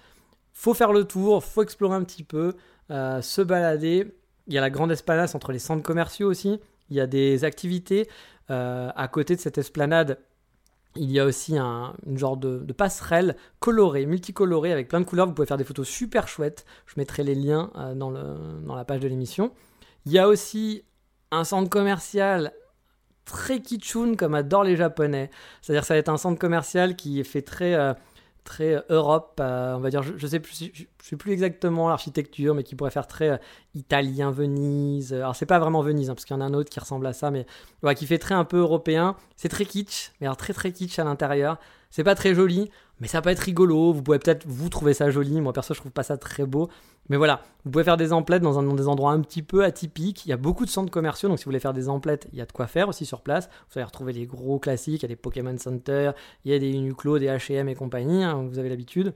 Faut 0.54 0.72
faire 0.72 0.94
le 0.94 1.04
tour, 1.04 1.44
faut 1.44 1.62
explorer 1.62 1.96
un 1.96 2.04
petit 2.04 2.24
peu, 2.24 2.54
se 2.88 3.42
balader. 3.42 4.10
Il 4.46 4.54
y 4.54 4.58
a 4.58 4.62
la 4.62 4.70
grande 4.70 4.90
esplanade 4.90 5.28
entre 5.34 5.52
les 5.52 5.58
centres 5.58 5.82
commerciaux 5.82 6.30
aussi. 6.30 6.58
Il 6.88 6.96
y 6.96 7.00
a 7.00 7.06
des 7.06 7.44
activités. 7.44 8.08
Euh, 8.50 8.90
à 8.96 9.08
côté 9.08 9.36
de 9.36 9.40
cette 9.40 9.58
esplanade, 9.58 10.18
il 10.98 11.10
y 11.10 11.20
a 11.20 11.24
aussi 11.24 11.56
un, 11.56 11.94
une 12.06 12.18
genre 12.18 12.36
de, 12.36 12.58
passerelle 12.72 13.36
colorée, 13.60 14.06
multicolorée, 14.06 14.72
avec 14.72 14.88
plein 14.88 15.00
de 15.00 15.04
couleurs. 15.04 15.26
Vous 15.26 15.32
pouvez 15.32 15.46
faire 15.46 15.56
des 15.56 15.64
photos 15.64 15.88
super 15.88 16.28
chouettes. 16.28 16.64
Je 16.86 16.94
mettrai 16.96 17.22
les 17.22 17.34
liens 17.34 17.70
euh, 17.76 17.94
dans, 17.94 18.10
la 18.10 18.84
page 18.84 19.00
de 19.00 19.08
l'émission. 19.08 19.52
Il 20.06 20.12
y 20.12 20.18
a 20.18 20.28
aussi 20.28 20.84
un 21.30 21.44
centre 21.44 21.70
commercial 21.70 22.52
très 23.24 23.60
kitschoun 23.60 24.16
comme 24.16 24.34
adorent 24.34 24.64
les 24.64 24.76
Japonais. 24.76 25.30
C'est-à-dire 25.60 25.84
ça 25.84 25.94
va 25.94 25.98
être 25.98 26.08
un 26.08 26.16
centre 26.16 26.38
commercial 26.38 26.96
qui 26.96 27.20
est 27.20 27.24
fait 27.24 27.42
très... 27.42 27.74
Euh, 27.74 27.94
très 28.48 28.74
euh, 28.74 28.80
Europe, 28.88 29.38
euh, 29.40 29.74
on 29.74 29.80
va 29.80 29.90
dire, 29.90 30.02
je, 30.02 30.12
ne 30.12 30.30
sais 30.30 30.40
plus, 30.40 30.70
je, 30.72 30.84
sais 31.02 31.16
plus 31.16 31.32
exactement 31.32 31.88
l'architecture, 31.88 32.54
mais 32.54 32.64
qui 32.64 32.74
pourrait 32.74 32.90
faire 32.90 33.06
très 33.06 33.28
euh, 33.28 33.36
italien 33.74 34.30
Venise. 34.30 35.12
Alors 35.12 35.36
c'est 35.36 35.46
pas 35.46 35.58
vraiment 35.58 35.82
Venise, 35.82 36.10
hein, 36.10 36.14
parce 36.14 36.24
qu'il 36.24 36.34
y 36.34 36.38
en 36.38 36.40
a 36.40 36.46
un 36.46 36.54
autre 36.54 36.70
qui 36.70 36.80
ressemble 36.80 37.06
à 37.06 37.12
ça, 37.12 37.30
mais 37.30 37.46
qui 37.94 38.06
fait 38.06 38.18
très 38.18 38.34
un 38.34 38.44
peu 38.44 38.58
européen. 38.58 39.16
C'est 39.36 39.48
très 39.50 39.66
kitsch, 39.66 40.12
mais 40.20 40.26
alors 40.26 40.36
très 40.36 40.54
très 40.54 40.72
kitsch 40.72 40.98
à 40.98 41.04
l'intérieur. 41.04 41.58
C'est 41.90 42.04
pas 42.04 42.14
très 42.14 42.34
joli, 42.34 42.70
mais 43.00 43.08
ça 43.08 43.22
peut 43.22 43.30
être 43.30 43.40
rigolo. 43.40 43.92
Vous 43.92 44.02
pouvez 44.02 44.18
peut-être 44.18 44.46
vous 44.46 44.68
trouver 44.68 44.94
ça 44.94 45.10
joli. 45.10 45.40
Moi 45.40 45.52
perso, 45.52 45.74
je 45.74 45.80
trouve 45.80 45.92
pas 45.92 46.02
ça 46.02 46.16
très 46.16 46.44
beau. 46.44 46.68
Mais 47.08 47.16
voilà, 47.16 47.42
vous 47.64 47.70
pouvez 47.70 47.84
faire 47.84 47.96
des 47.96 48.12
emplettes 48.12 48.42
dans, 48.42 48.62
des 48.74 48.88
endroits 48.88 49.12
un 49.12 49.20
petit 49.20 49.42
peu 49.42 49.64
atypiques. 49.64 50.26
Il 50.26 50.28
y 50.28 50.32
a 50.32 50.36
beaucoup 50.36 50.66
de 50.66 50.70
centres 50.70 50.90
commerciaux, 50.90 51.28
donc 51.28 51.38
si 51.38 51.44
vous 51.44 51.50
voulez 51.50 51.60
faire 51.60 51.72
des 51.72 51.88
emplettes, 51.88 52.28
il 52.32 52.38
y 52.38 52.42
a 52.42 52.46
de 52.46 52.52
quoi 52.52 52.66
faire 52.66 52.88
aussi 52.88 53.06
sur 53.06 53.22
place. 53.22 53.48
Vous 53.70 53.78
allez 53.78 53.84
retrouver 53.84 54.12
les 54.12 54.26
gros 54.26 54.58
classiques. 54.58 55.02
Il 55.02 55.04
y 55.04 55.06
a 55.06 55.08
des 55.08 55.16
Pokémon 55.16 55.56
Center, 55.56 56.12
il 56.44 56.52
y 56.52 56.54
a 56.54 56.58
des 56.58 56.70
Uniqlo, 56.70 57.18
des 57.18 57.28
H&M 57.28 57.68
et 57.68 57.74
compagnie. 57.74 58.24
Hein, 58.24 58.46
vous 58.48 58.58
avez 58.58 58.68
l'habitude. 58.68 59.14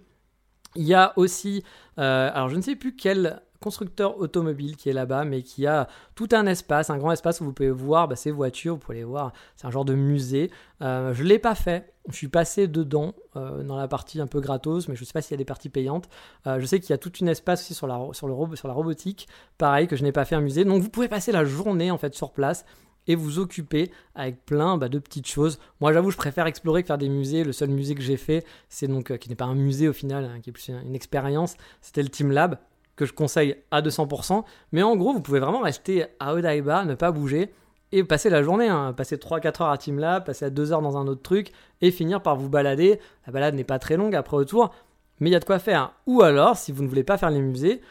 Il 0.75 0.85
y 0.85 0.95
a 0.95 1.13
aussi, 1.17 1.63
euh, 1.99 2.31
alors 2.33 2.49
je 2.49 2.57
ne 2.57 2.63
sais 2.63 2.77
plus 2.77 2.97
quel 2.97 3.43
constructeur 3.63 4.19
automobile 4.19 4.77
qui 4.77 4.91
est 4.91 4.93
là-bas, 4.93 5.25
mais 5.25 5.43
qui 5.43 5.67
a 5.67 5.89
tout 6.15 6.29
un 6.33 6.47
espace, 6.47 6.91
un 6.91 6.99
grand 6.99 7.13
espace 7.13 7.41
où 7.41 7.45
vous 7.45 7.53
pouvez 7.53 7.71
voir 7.71 8.09
bah, 8.09 8.17
ces 8.17 8.31
voitures, 8.31 8.75
vous 8.75 8.81
pouvez 8.81 8.99
les 8.99 9.05
voir, 9.05 9.33
c'est 9.57 9.67
un 9.67 9.71
genre 9.71 9.87
de 9.87 9.95
musée. 9.95 10.51
Euh, 10.83 11.15
je 11.15 11.23
ne 11.23 11.29
l'ai 11.29 11.39
pas 11.39 11.55
fait, 11.55 11.95
je 12.09 12.15
suis 12.15 12.29
passé 12.29 12.69
dedans, 12.69 13.15
euh, 13.37 13.63
dans 13.63 13.77
la 13.77 13.89
partie 13.89 14.21
un 14.21 14.27
peu 14.27 14.41
gratos, 14.41 14.89
mais 14.89 14.97
je 14.97 15.03
ne 15.03 15.07
sais 15.07 15.13
pas 15.13 15.23
s'il 15.23 15.33
y 15.33 15.35
a 15.35 15.39
des 15.39 15.45
parties 15.45 15.69
payantes. 15.69 16.09
Euh, 16.47 16.61
je 16.61 16.67
sais 16.67 16.81
qu'il 16.81 16.91
y 16.91 16.93
a 16.93 16.99
tout 16.99 17.13
un 17.23 17.27
espace 17.27 17.63
aussi 17.63 17.75
sur 17.75 17.87
la, 17.87 17.99
sur, 18.13 18.29
le, 18.29 18.57
sur 18.57 18.69
la 18.69 18.75
robotique, 18.75 19.29
pareil, 19.57 19.87
que 19.87 19.97
je 19.97 20.03
n'ai 20.03 20.13
pas 20.13 20.25
fait 20.25 20.35
un 20.35 20.41
musée. 20.41 20.65
Donc 20.65 20.83
vous 20.83 20.91
pouvez 20.91 21.09
passer 21.09 21.33
la 21.33 21.45
journée 21.45 21.91
en 21.91 21.99
fait 21.99 22.15
sur 22.15 22.33
place 22.33 22.65
et 23.09 23.15
vous 23.15 23.39
occuper 23.39 23.91
avec 24.15 24.45
plein 24.45 24.77
bah, 24.77 24.89
de 24.89 24.99
petites 24.99 25.27
choses. 25.27 25.59
Moi, 25.81 25.93
j'avoue, 25.93 26.11
je 26.11 26.17
préfère 26.17 26.47
explorer 26.47 26.83
que 26.83 26.87
faire 26.87 26.99
des 26.99 27.09
musées. 27.09 27.43
Le 27.43 27.53
seul 27.53 27.71
musée 27.71 27.95
que 27.95 28.03
j'ai 28.03 28.17
fait, 28.17 28.45
c'est 28.69 28.87
donc 28.87 29.17
qui 29.19 29.29
n'est 29.29 29.35
pas 29.35 29.45
un 29.45 29.55
musée 29.55 29.89
au 29.89 29.93
final, 29.93 30.25
hein, 30.25 30.41
qui 30.41 30.51
est 30.51 30.53
plus 30.53 30.69
une 30.69 30.95
expérience, 30.95 31.57
c'était 31.81 32.03
le 32.03 32.09
Team 32.09 32.31
Lab 32.31 32.59
que 32.97 33.07
je 33.07 33.13
conseille 33.13 33.57
à 33.71 33.83
200%. 33.83 34.45
Mais 34.73 34.83
en 34.83 34.97
gros, 34.97 35.13
vous 35.13 35.21
pouvez 35.21 35.41
vraiment 35.41 35.61
rester 35.61 36.07
à 36.21 36.35
Odaiba, 36.35 36.85
ne 36.85 36.95
pas 36.95 37.13
bouger 37.13 37.53
et 37.93 38.05
passer 38.05 38.31
la 38.31 38.43
journée, 38.43 38.69
hein. 38.69 38.93
passer 38.95 39.17
3-4 39.17 39.63
heures 39.63 39.71
à 39.71 39.79
Team 39.79 39.99
Lab, 39.99 40.25
passer 40.25 40.47
à 40.47 40.51
2 40.51 40.73
heures 40.73 40.83
dans 40.83 40.97
un 40.97 41.07
autre 41.07 41.23
truc 41.23 41.53
et 41.81 41.91
finir 41.91 42.23
par 42.23 42.37
vous 42.37 42.49
balader. 42.49 42.99
La 43.27 43.33
balade 43.33 43.55
n'est 43.55 43.65
pas 43.65 43.79
très 43.79 43.97
longue 43.97 44.15
après 44.15 44.37
retour, 44.37 44.75
mais 45.21 45.29
il 45.29 45.33
y 45.33 45.37
a 45.37 45.41
de 45.41 45.45
quoi 45.45 45.59
faire. 45.59 45.93
Ou 46.07 46.23
alors, 46.23 46.57
si 46.57 46.73
vous 46.73 46.83
ne 46.83 46.89
voulez 46.89 47.05
pas 47.05 47.19
faire 47.19 47.31
les 47.31 47.41
musées, 47.41 47.83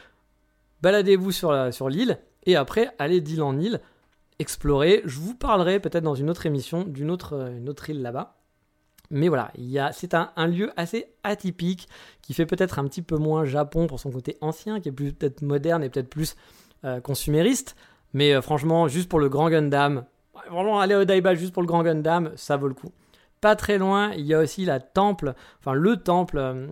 baladez-vous 0.82 1.32
sur, 1.32 1.74
sur 1.74 1.88
l'île 1.88 2.18
et 2.46 2.56
après 2.56 2.90
allez 2.98 3.22
d'île 3.22 3.44
en 3.44 3.58
île, 3.60 3.80
explorer. 4.40 5.04
Je 5.06 5.20
vous 5.20 5.36
parlerai 5.36 5.80
peut-être 5.80 6.04
dans 6.04 6.16
une 6.16 6.30
autre 6.30 6.48
émission 6.48 6.84
d'une 6.84 7.12
autre, 7.12 7.52
une 7.56 7.70
autre 7.70 7.90
île 7.90 8.02
là-bas. 8.02 8.41
Mais 9.12 9.28
voilà, 9.28 9.52
c'est 9.92 10.14
un, 10.14 10.48
lieu 10.48 10.72
assez 10.78 11.06
atypique 11.24 11.88
qui 12.22 12.34
fait 12.34 12.46
peut-être 12.46 12.80
un 12.80 12.86
petit 12.86 13.02
peu 13.02 13.18
moins 13.18 13.44
Japon 13.44 13.86
pour 13.86 14.00
son 14.00 14.10
côté 14.10 14.38
ancien, 14.40 14.80
qui 14.80 14.90
est 14.90 14.94
peut-être 14.94 15.42
moderne 15.42 15.84
et 15.84 15.90
peut-être 15.90 16.10
plus 16.10 16.36
euh, 16.86 17.02
consumériste. 17.02 17.76
Mais 18.14 18.34
euh, 18.34 18.42
franchement, 18.42 18.88
juste 18.88 19.10
pour 19.10 19.20
le 19.20 19.28
grand 19.28 19.50
Gundam, 19.50 20.06
vraiment 20.50 20.80
aller 20.80 20.96
au 20.96 21.04
Daiba 21.04 21.36
juste 21.36 21.54
pour 21.54 21.62
le 21.62 21.68
Grand 21.68 21.84
Gundam, 21.84 22.32
ça 22.36 22.56
vaut 22.56 22.70
le 22.70 22.74
coup. 22.74 22.92
Pas 23.42 23.56
très 23.56 23.78
loin, 23.78 24.12
il 24.14 24.26
y 24.26 24.34
a 24.34 24.40
aussi 24.40 24.66
la 24.66 24.80
temple, 24.80 25.34
enfin 25.60 25.74
le 25.74 25.98
temple, 25.98 26.38
euh, 26.38 26.68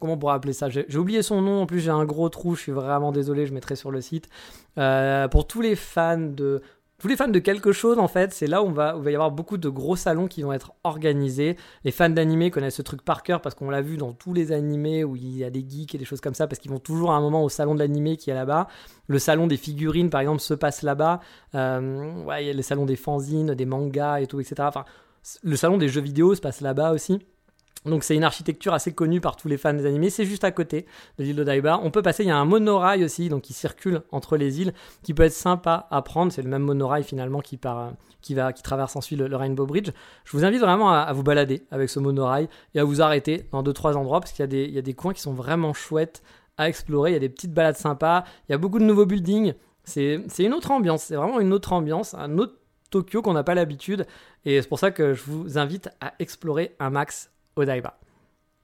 comment 0.00 0.14
on 0.14 0.18
pourrait 0.18 0.34
appeler 0.34 0.54
ça? 0.54 0.68
J'ai 0.70 0.96
oublié 0.96 1.22
son 1.22 1.42
nom, 1.42 1.62
en 1.62 1.66
plus 1.66 1.80
j'ai 1.80 1.90
un 1.90 2.04
gros 2.06 2.28
trou, 2.28 2.56
je 2.56 2.62
suis 2.62 2.72
vraiment 2.72 3.12
désolé, 3.12 3.46
je 3.46 3.54
mettrai 3.54 3.76
sur 3.76 3.90
le 3.90 4.00
site. 4.00 4.28
Pour 4.74 5.46
tous 5.46 5.60
les 5.60 5.76
fans 5.76 6.18
de 6.18 6.62
tous 7.04 7.08
les 7.08 7.16
fans 7.16 7.28
de 7.28 7.38
quelque 7.38 7.70
chose, 7.70 7.98
en 7.98 8.08
fait, 8.08 8.32
c'est 8.32 8.46
là 8.46 8.62
où, 8.62 8.72
va, 8.72 8.94
il 8.96 9.02
va 9.02 9.10
y 9.10 9.14
avoir 9.14 9.30
beaucoup 9.30 9.58
de 9.58 9.68
gros 9.68 9.94
salons 9.94 10.26
qui 10.26 10.40
vont 10.40 10.54
être 10.54 10.72
organisés. 10.84 11.58
Les 11.84 11.90
fans 11.90 12.08
d'animé 12.08 12.50
connaissent 12.50 12.76
ce 12.76 12.80
truc 12.80 13.02
par 13.02 13.22
cœur 13.22 13.42
parce 13.42 13.54
qu'on 13.54 13.68
l'a 13.68 13.82
vu 13.82 13.98
dans 13.98 14.14
tous 14.14 14.32
les 14.32 14.52
animés 14.52 15.04
où 15.04 15.14
il 15.14 15.36
y 15.36 15.44
a 15.44 15.50
des 15.50 15.62
geeks 15.68 15.94
et 15.94 15.98
des 15.98 16.06
choses 16.06 16.22
comme 16.22 16.32
ça 16.32 16.46
parce 16.46 16.58
qu'ils 16.58 16.70
vont 16.70 16.78
toujours 16.78 17.12
à 17.12 17.16
un 17.16 17.20
moment 17.20 17.44
au 17.44 17.50
salon 17.50 17.74
de 17.74 18.14
qui 18.14 18.30
est 18.30 18.34
là-bas. 18.34 18.68
Le 19.06 19.18
salon 19.18 19.46
des 19.46 19.58
figurines, 19.58 20.08
par 20.08 20.22
exemple, 20.22 20.40
se 20.40 20.54
passe 20.54 20.80
là-bas. 20.80 21.20
Euh, 21.54 22.24
ouais, 22.24 22.46
il 22.46 22.56
y 22.56 22.58
a 22.58 22.62
salon 22.62 22.86
des 22.86 22.96
fanzines, 22.96 23.52
des 23.52 23.66
mangas 23.66 24.20
et 24.20 24.26
tout, 24.26 24.40
etc. 24.40 24.70
Le 25.42 25.56
salon 25.56 25.76
des 25.76 25.90
jeux 25.90 26.00
vidéo 26.00 26.34
se 26.34 26.40
passe 26.40 26.62
là-bas 26.62 26.92
aussi. 26.92 27.18
Donc 27.84 28.02
c'est 28.02 28.16
une 28.16 28.24
architecture 28.24 28.72
assez 28.72 28.92
connue 28.92 29.20
par 29.20 29.36
tous 29.36 29.48
les 29.48 29.58
fans 29.58 29.74
des 29.74 29.84
animés. 29.84 30.08
C'est 30.08 30.24
juste 30.24 30.44
à 30.44 30.50
côté 30.50 30.86
de 31.18 31.24
l'île 31.24 31.36
d'Odaiba. 31.36 31.80
On 31.82 31.90
peut 31.90 32.00
passer, 32.00 32.22
il 32.22 32.28
y 32.28 32.30
a 32.30 32.36
un 32.36 32.46
monorail 32.46 33.04
aussi, 33.04 33.28
donc 33.28 33.42
qui 33.42 33.52
circule 33.52 34.02
entre 34.10 34.38
les 34.38 34.62
îles, 34.62 34.72
qui 35.02 35.12
peut 35.12 35.24
être 35.24 35.34
sympa 35.34 35.86
à 35.90 36.00
prendre. 36.00 36.32
C'est 36.32 36.40
le 36.40 36.48
même 36.48 36.62
monorail 36.62 37.04
finalement 37.04 37.40
qui, 37.40 37.58
part, 37.58 37.92
qui, 38.22 38.34
va, 38.34 38.54
qui 38.54 38.62
traverse 38.62 38.96
ensuite 38.96 39.18
le, 39.18 39.36
Rainbow 39.36 39.66
Bridge. 39.66 39.90
Je 40.24 40.32
vous 40.32 40.44
invite 40.46 40.60
vraiment 40.60 40.90
à, 40.92 41.12
vous 41.12 41.22
balader 41.22 41.66
avec 41.70 41.90
ce 41.90 42.00
monorail 42.00 42.48
et 42.74 42.80
à 42.80 42.84
vous 42.84 43.02
arrêter 43.02 43.46
dans 43.52 43.62
deux 43.62 43.74
trois 43.74 43.98
endroits 43.98 44.20
parce 44.20 44.32
qu'il 44.32 44.50
y, 44.50 44.70
y, 44.72 44.78
a 44.78 44.82
des 44.82 44.94
coins 44.94 45.12
qui 45.12 45.20
sont 45.20 45.34
vraiment 45.34 45.74
chouettes 45.74 46.22
à 46.56 46.68
explorer. 46.70 47.10
Il 47.10 47.14
y 47.14 47.16
a 47.16 47.20
des 47.20 47.28
petites 47.28 47.52
balades 47.52 47.76
sympas. 47.76 48.24
Il 48.48 48.52
y 48.52 48.54
a 48.54 48.58
beaucoup 48.58 48.78
de 48.78 48.84
nouveaux 48.84 49.06
buildings. 49.06 49.52
C'est 49.84 50.22
une 50.38 50.54
autre 50.54 50.70
ambiance. 50.70 51.02
C'est 51.02 51.16
vraiment 51.16 51.38
une 51.40 51.52
autre 51.52 51.74
ambiance, 51.74 52.14
un 52.14 52.38
autre 52.38 52.54
Tokyo 52.90 53.22
qu'on 53.22 53.34
n'a 53.34 53.44
pas 53.44 53.54
l'habitude. 53.54 54.06
Et 54.44 54.62
c'est 54.62 54.68
pour 54.68 54.78
ça 54.78 54.90
que 54.90 55.12
je 55.12 55.22
vous 55.26 55.58
invite 55.58 55.90
à 56.00 56.14
explorer 56.18 56.74
un 56.78 56.90
max 56.90 57.30
Odaiba. 57.56 57.98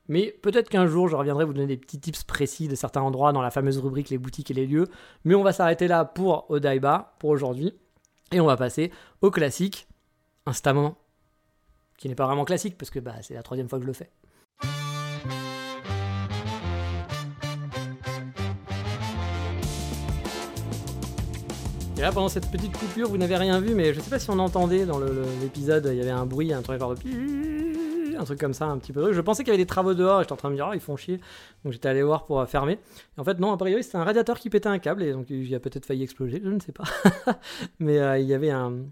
Mais 0.08 0.32
peut-être 0.42 0.68
qu'un 0.68 0.86
jour, 0.86 1.08
je 1.08 1.14
reviendrai 1.14 1.44
vous 1.44 1.52
donner 1.52 1.68
des 1.68 1.76
petits 1.76 2.00
tips 2.00 2.24
précis 2.24 2.66
de 2.66 2.74
certains 2.74 3.00
endroits 3.00 3.32
dans 3.32 3.42
la 3.42 3.50
fameuse 3.50 3.78
rubrique 3.78 4.10
les 4.10 4.18
boutiques 4.18 4.50
et 4.50 4.54
les 4.54 4.66
lieux. 4.66 4.88
Mais 5.24 5.36
on 5.36 5.44
va 5.44 5.52
s'arrêter 5.52 5.86
là 5.86 6.04
pour 6.04 6.50
Odaiba, 6.50 7.14
pour 7.20 7.30
aujourd'hui. 7.30 7.74
Et 8.32 8.40
on 8.40 8.46
va 8.46 8.56
passer 8.56 8.90
au 9.20 9.30
classique, 9.30 9.86
Instamment. 10.46 10.96
Qui 11.96 12.08
n'est 12.08 12.14
pas 12.14 12.26
vraiment 12.26 12.44
classique, 12.44 12.76
parce 12.76 12.90
que 12.90 12.98
bah, 12.98 13.14
c'est 13.22 13.34
la 13.34 13.42
troisième 13.42 13.68
fois 13.68 13.78
que 13.78 13.84
je 13.84 13.86
le 13.86 13.92
fais. 13.92 14.10
Et 21.96 22.00
là, 22.00 22.10
pendant 22.12 22.30
cette 22.30 22.50
petite 22.50 22.76
coupure, 22.76 23.10
vous 23.10 23.18
n'avez 23.18 23.36
rien 23.36 23.60
vu, 23.60 23.74
mais 23.74 23.92
je 23.92 24.00
sais 24.00 24.08
pas 24.08 24.18
si 24.18 24.30
on 24.30 24.38
entendait 24.38 24.86
dans 24.86 24.98
l'épisode, 24.98 25.86
il 25.92 25.98
y 25.98 26.00
avait 26.00 26.10
un 26.10 26.24
bruit, 26.24 26.52
un 26.52 26.62
truc 26.62 26.80
genre 26.80 26.94
de 26.94 27.69
un 28.20 28.24
truc 28.24 28.38
comme 28.38 28.54
ça, 28.54 28.66
un 28.66 28.78
petit 28.78 28.92
peu. 28.92 29.12
Je 29.12 29.20
pensais 29.20 29.42
qu'il 29.42 29.52
y 29.52 29.54
avait 29.54 29.62
des 29.62 29.66
travaux 29.66 29.94
dehors, 29.94 30.20
et 30.20 30.24
j'étais 30.24 30.32
en 30.32 30.36
train 30.36 30.48
de 30.48 30.52
me 30.52 30.58
dire, 30.58 30.68
oh, 30.70 30.74
ils 30.74 30.80
font 30.80 30.96
chier. 30.96 31.20
Donc 31.64 31.72
j'étais 31.72 31.88
allé 31.88 32.02
voir 32.02 32.24
pour 32.24 32.40
euh, 32.40 32.46
fermer. 32.46 32.78
En 33.16 33.24
fait, 33.24 33.38
non, 33.38 33.52
a 33.52 33.56
priori, 33.56 33.82
c'était 33.82 33.96
un 33.96 34.04
radiateur 34.04 34.38
qui 34.38 34.50
pétait 34.50 34.68
un 34.68 34.78
câble, 34.78 35.02
et 35.02 35.12
donc 35.12 35.30
il 35.30 35.54
a 35.54 35.60
peut-être 35.60 35.86
failli 35.86 36.02
exploser, 36.02 36.40
je 36.44 36.50
ne 36.50 36.60
sais 36.60 36.72
pas. 36.72 36.84
mais 37.78 37.98
euh, 37.98 38.18
il 38.18 38.26
y 38.26 38.34
avait 38.34 38.50
un, 38.50 38.84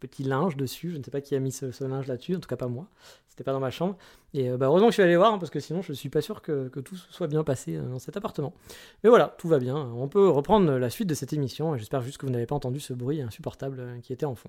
petit 0.00 0.22
linge 0.22 0.56
dessus, 0.56 0.90
je 0.90 0.98
ne 0.98 1.02
sais 1.02 1.10
pas 1.10 1.20
qui 1.20 1.34
a 1.34 1.40
mis 1.40 1.52
ce 1.52 1.84
linge 1.84 2.06
là-dessus, 2.06 2.36
en 2.36 2.40
tout 2.40 2.48
cas 2.48 2.56
pas 2.56 2.68
moi 2.68 2.88
c'était 3.36 3.44
pas 3.44 3.52
dans 3.52 3.60
ma 3.60 3.70
chambre. 3.70 3.96
Et 4.32 4.48
euh, 4.48 4.56
bah, 4.56 4.66
heureusement 4.66 4.88
que 4.88 4.92
je 4.92 4.96
suis 4.96 5.02
allé 5.02 5.16
voir, 5.16 5.34
hein, 5.34 5.38
parce 5.38 5.50
que 5.50 5.60
sinon 5.60 5.82
je 5.82 5.92
suis 5.92 6.08
pas 6.08 6.22
sûr 6.22 6.40
que, 6.40 6.68
tout 6.68 6.96
soit 6.96 7.26
bien 7.26 7.44
passé 7.44 7.76
euh, 7.76 7.82
dans 7.82 7.98
cet 7.98 8.16
appartement. 8.16 8.54
Mais 9.04 9.10
voilà, 9.10 9.34
tout 9.36 9.46
va 9.46 9.58
bien. 9.58 9.76
On 9.76 10.08
peut 10.08 10.26
reprendre 10.28 10.72
la 10.72 10.88
suite 10.88 11.08
de 11.08 11.14
cette 11.14 11.34
émission. 11.34 11.76
J'espère 11.76 12.00
juste 12.00 12.16
que 12.16 12.24
vous 12.24 12.32
n'avez 12.32 12.46
pas 12.46 12.54
entendu 12.54 12.80
ce 12.80 12.94
bruit 12.94 13.20
insupportable 13.20 13.80
euh, 13.80 14.00
qui 14.00 14.14
était 14.14 14.24
en 14.24 14.34
fond. 14.34 14.48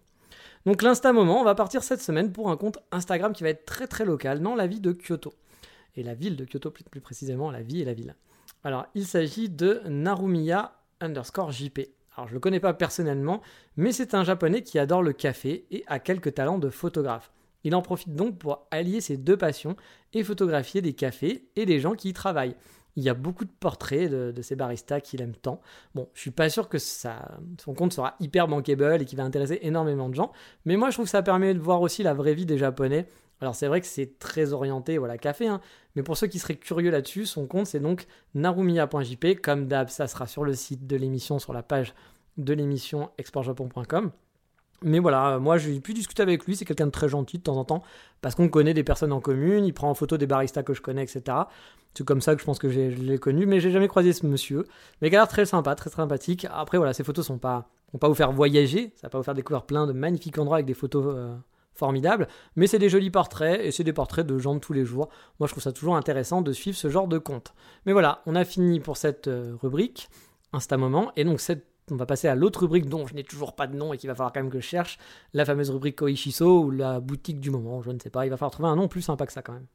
Donc 0.66 0.82
l'insta 0.82 1.12
moment, 1.12 1.42
on 1.42 1.44
va 1.44 1.54
partir 1.54 1.84
cette 1.84 2.02
semaine 2.02 2.32
pour 2.32 2.50
un 2.50 2.56
compte 2.56 2.80
Instagram 2.92 3.34
qui 3.34 3.44
va 3.44 3.50
être 3.50 3.66
très 3.66 3.88
très 3.88 4.06
local 4.06 4.40
dans 4.40 4.56
la 4.56 4.68
vie 4.68 4.80
de 4.80 4.94
Kyoto. 4.94 5.34
Et 5.98 6.04
la 6.04 6.14
ville 6.14 6.38
de 6.38 6.46
Kyoto 6.46 6.72
plus, 6.72 6.86
plus 6.86 7.02
précisément, 7.02 7.52
la 7.52 7.62
vie 7.62 7.82
et 7.82 7.86
la 7.86 7.94
ville. 7.94 8.16
Alors 8.64 8.86
il 8.96 9.06
s'agit 9.06 9.50
de 9.50 9.82
Narumiya 9.86 10.80
underscore 11.02 11.52
JP. 11.52 11.80
Alors 12.18 12.28
je 12.28 12.34
le 12.34 12.40
connais 12.40 12.60
pas 12.60 12.74
personnellement, 12.74 13.42
mais 13.76 13.92
c'est 13.92 14.16
un 14.16 14.24
japonais 14.24 14.64
qui 14.64 14.80
adore 14.80 15.04
le 15.04 15.14
café 15.14 15.66
et 15.70 15.84
a 15.86 16.00
quelques 16.00 16.34
talents 16.34 16.58
de 16.58 16.70
photographe. 16.70 17.32
Il 17.64 17.76
en 17.76 17.84
profite 17.84 18.16
donc 18.16 18.40
pour 18.40 18.68
allier 18.72 19.02
ses 19.02 19.18
deux 19.18 19.38
passions 19.38 19.76
et 20.14 20.24
photographier 20.24 20.82
des 20.82 20.94
cafés 20.94 21.48
et 21.56 21.66
des 21.66 21.80
gens 21.80 21.94
qui 21.94 22.10
y 22.10 22.14
travaillent. 22.14 22.56
Il 22.96 23.04
y 23.04 23.10
a 23.10 23.14
beaucoup 23.14 23.46
de 23.46 23.52
portraits 23.60 24.10
de, 24.10 24.42
ces 24.42 24.56
baristas 24.56 25.02
qu'il 25.02 25.22
aime 25.22 25.36
tant. 25.36 25.62
Bon, 25.94 26.10
je 26.16 26.22
suis 26.22 26.32
pas 26.32 26.50
sûr 26.50 26.68
que 26.68 26.80
ça, 26.80 27.38
son 27.64 27.76
compte 27.76 27.94
sera 27.94 28.16
hyper 28.20 28.48
bankable 28.48 29.04
et 29.04 29.06
qu'il 29.06 29.20
va 29.20 29.24
intéresser 29.24 29.60
énormément 29.62 30.10
de 30.10 30.16
gens, 30.16 30.32
mais 30.66 30.78
moi 30.78 30.90
je 30.90 30.96
trouve 30.96 31.06
que 31.06 31.12
ça 31.12 31.22
permet 31.22 31.54
de 31.54 31.60
voir 31.60 31.82
aussi 31.82 32.02
la 32.02 32.16
vraie 32.16 32.34
vie 32.34 32.48
des 32.48 32.58
Japonais. 32.58 33.06
Alors 33.42 33.56
c'est 33.56 33.68
vrai 33.68 33.82
que 33.82 33.88
c'est 33.88 34.18
très 34.20 34.54
orienté, 34.54 34.98
voilà, 34.98 35.18
café, 35.18 35.48
hein, 35.48 35.62
mais 35.96 36.04
pour 36.04 36.18
ceux 36.18 36.28
qui 36.28 36.40
seraient 36.40 36.56
curieux 36.56 36.90
là-dessus, 36.90 37.26
son 37.26 37.46
compte 37.46 37.68
c'est 37.68 37.80
donc 37.80 38.08
narumiya.jp, 38.34 39.42
comme 39.42 39.68
d'hab, 39.68 39.90
ça 39.90 40.08
sera 40.08 40.28
sur 40.28 40.44
le 40.44 40.54
site 40.54 40.88
de 40.88 40.96
l'émission, 40.96 41.40
sur 41.40 41.54
la 41.54 41.64
page 41.64 41.94
de 42.38 42.54
l'émission 42.54 43.12
exportjapon.com. 43.18 44.12
Mais 44.84 45.00
voilà, 45.00 45.40
moi 45.40 45.58
j'ai 45.58 45.80
pu 45.80 45.94
discuter 45.94 46.22
avec 46.22 46.46
lui, 46.46 46.56
c'est 46.56 46.66
quelqu'un 46.66 46.86
de 46.86 46.92
très 46.92 47.10
gentil 47.10 47.38
de 47.38 47.44
temps 47.44 47.58
en 47.58 47.66
temps, 47.66 47.84
parce 48.22 48.36
qu'on 48.36 48.50
connaît 48.50 48.74
des 48.74 48.84
personnes 48.84 49.12
en 49.12 49.22
commune, 49.22 49.66
il 49.66 49.74
prend 49.74 49.90
en 49.90 49.96
photo 49.96 50.18
des 50.18 50.28
baristas 50.28 50.64
que 50.64 50.74
je 50.74 50.82
connais, 50.82 51.04
etc. 51.04 51.38
C'est 51.96 52.06
comme 52.06 52.22
ça 52.22 52.36
que 52.36 52.42
je 52.42 52.46
pense 52.46 52.60
que 52.60 52.70
je 52.70 52.80
l'ai 52.80 53.18
connu, 53.18 53.48
mais 53.48 53.60
j'ai 53.60 53.72
jamais 53.72 53.88
croisé 53.88 54.14
ce 54.14 54.28
monsieur. 54.28 54.66
Mais 55.02 55.08
il 55.08 55.16
a 55.16 55.20
l'air 55.20 55.28
très 55.28 55.48
sympa, 55.48 55.74
très 55.74 55.90
sympathique. 55.90 56.46
Après 56.52 56.78
voilà, 56.78 56.94
ces 56.94 57.04
photos 57.04 57.26
sont 57.26 57.40
pas, 57.40 57.70
vont 57.92 57.98
pas 57.98 58.08
vous 58.08 58.14
faire 58.14 58.32
voyager, 58.32 58.94
ça 58.96 59.08
va 59.08 59.10
pas 59.10 59.18
vous 59.18 59.24
faire 59.24 59.34
découvrir 59.34 59.64
plein 59.64 59.88
de 59.88 59.94
magnifiques 59.94 60.38
endroits 60.38 60.58
avec 60.58 60.68
des 60.68 60.76
photos 60.76 61.06
euh, 61.08 61.36
formidables, 61.78 62.28
mais 62.56 62.68
c'est 62.68 62.80
des 62.80 62.90
jolis 62.90 63.12
portraits, 63.12 63.60
et 63.62 63.72
c'est 63.72 63.84
des 63.84 63.94
portraits 63.94 64.26
de 64.26 64.38
gens 64.38 64.56
de 64.56 64.60
tous 64.60 64.74
les 64.74 64.86
jours. 64.86 65.10
Moi 65.40 65.48
je 65.48 65.54
trouve 65.54 65.64
ça 65.64 65.72
toujours 65.72 65.96
intéressant 65.96 66.42
de 66.42 66.52
suivre 66.52 66.78
ce 66.78 66.90
genre 66.90 67.08
de 67.08 67.18
compte. 67.18 67.54
Mais 67.86 67.94
voilà, 67.94 68.22
on 68.26 68.36
a 68.36 68.46
fini 68.46 68.80
pour 68.80 68.98
cette 68.98 69.28
euh, 69.28 69.56
rubrique, 69.62 70.10
Insta 70.54 70.78
Moment, 70.78 71.12
et 71.16 71.24
donc 71.24 71.40
on 71.92 71.96
va 71.96 72.06
passer 72.06 72.28
à 72.28 72.36
l'autre 72.36 72.62
rubrique 72.62 72.90
dont 72.90 73.08
je 73.08 73.14
n'ai 73.14 73.24
toujours 73.24 73.56
pas 73.56 73.68
de 73.68 73.76
nom 73.76 73.94
et 73.94 73.98
qu'il 73.98 74.10
va 74.10 74.16
falloir 74.16 74.34
quand 74.34 74.42
même 74.42 74.52
que 74.52 74.60
je 74.60 74.68
cherche, 74.68 74.98
la 75.34 75.46
fameuse 75.46 75.70
rubrique 75.70 75.98
Koishiso 75.98 76.64
ou 76.64 76.72
la 76.72 77.00
boutique 77.00 77.40
du 77.40 77.50
moment, 77.50 77.82
je 77.82 77.92
ne 77.92 78.00
sais 78.00 78.10
pas, 78.10 78.26
il 78.26 78.30
va 78.30 78.38
falloir 78.38 78.52
trouver 78.52 78.70
un 78.70 78.76
nom 78.76 78.88
plus 78.88 79.02
sympa 79.02 79.26
que 79.26 79.34
ça 79.34 79.42
quand 79.42 79.54
même. 79.54 79.68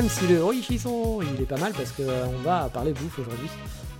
Même 0.00 0.08
si 0.08 0.26
le 0.28 0.40
Koishiso, 0.40 1.20
il 1.20 1.42
est 1.42 1.46
pas 1.46 1.58
mal 1.58 1.74
parce 1.74 1.92
qu'on 1.92 2.08
euh, 2.08 2.24
va 2.42 2.70
parler 2.72 2.94
bouffe 2.94 3.18
aujourd'hui. 3.18 3.50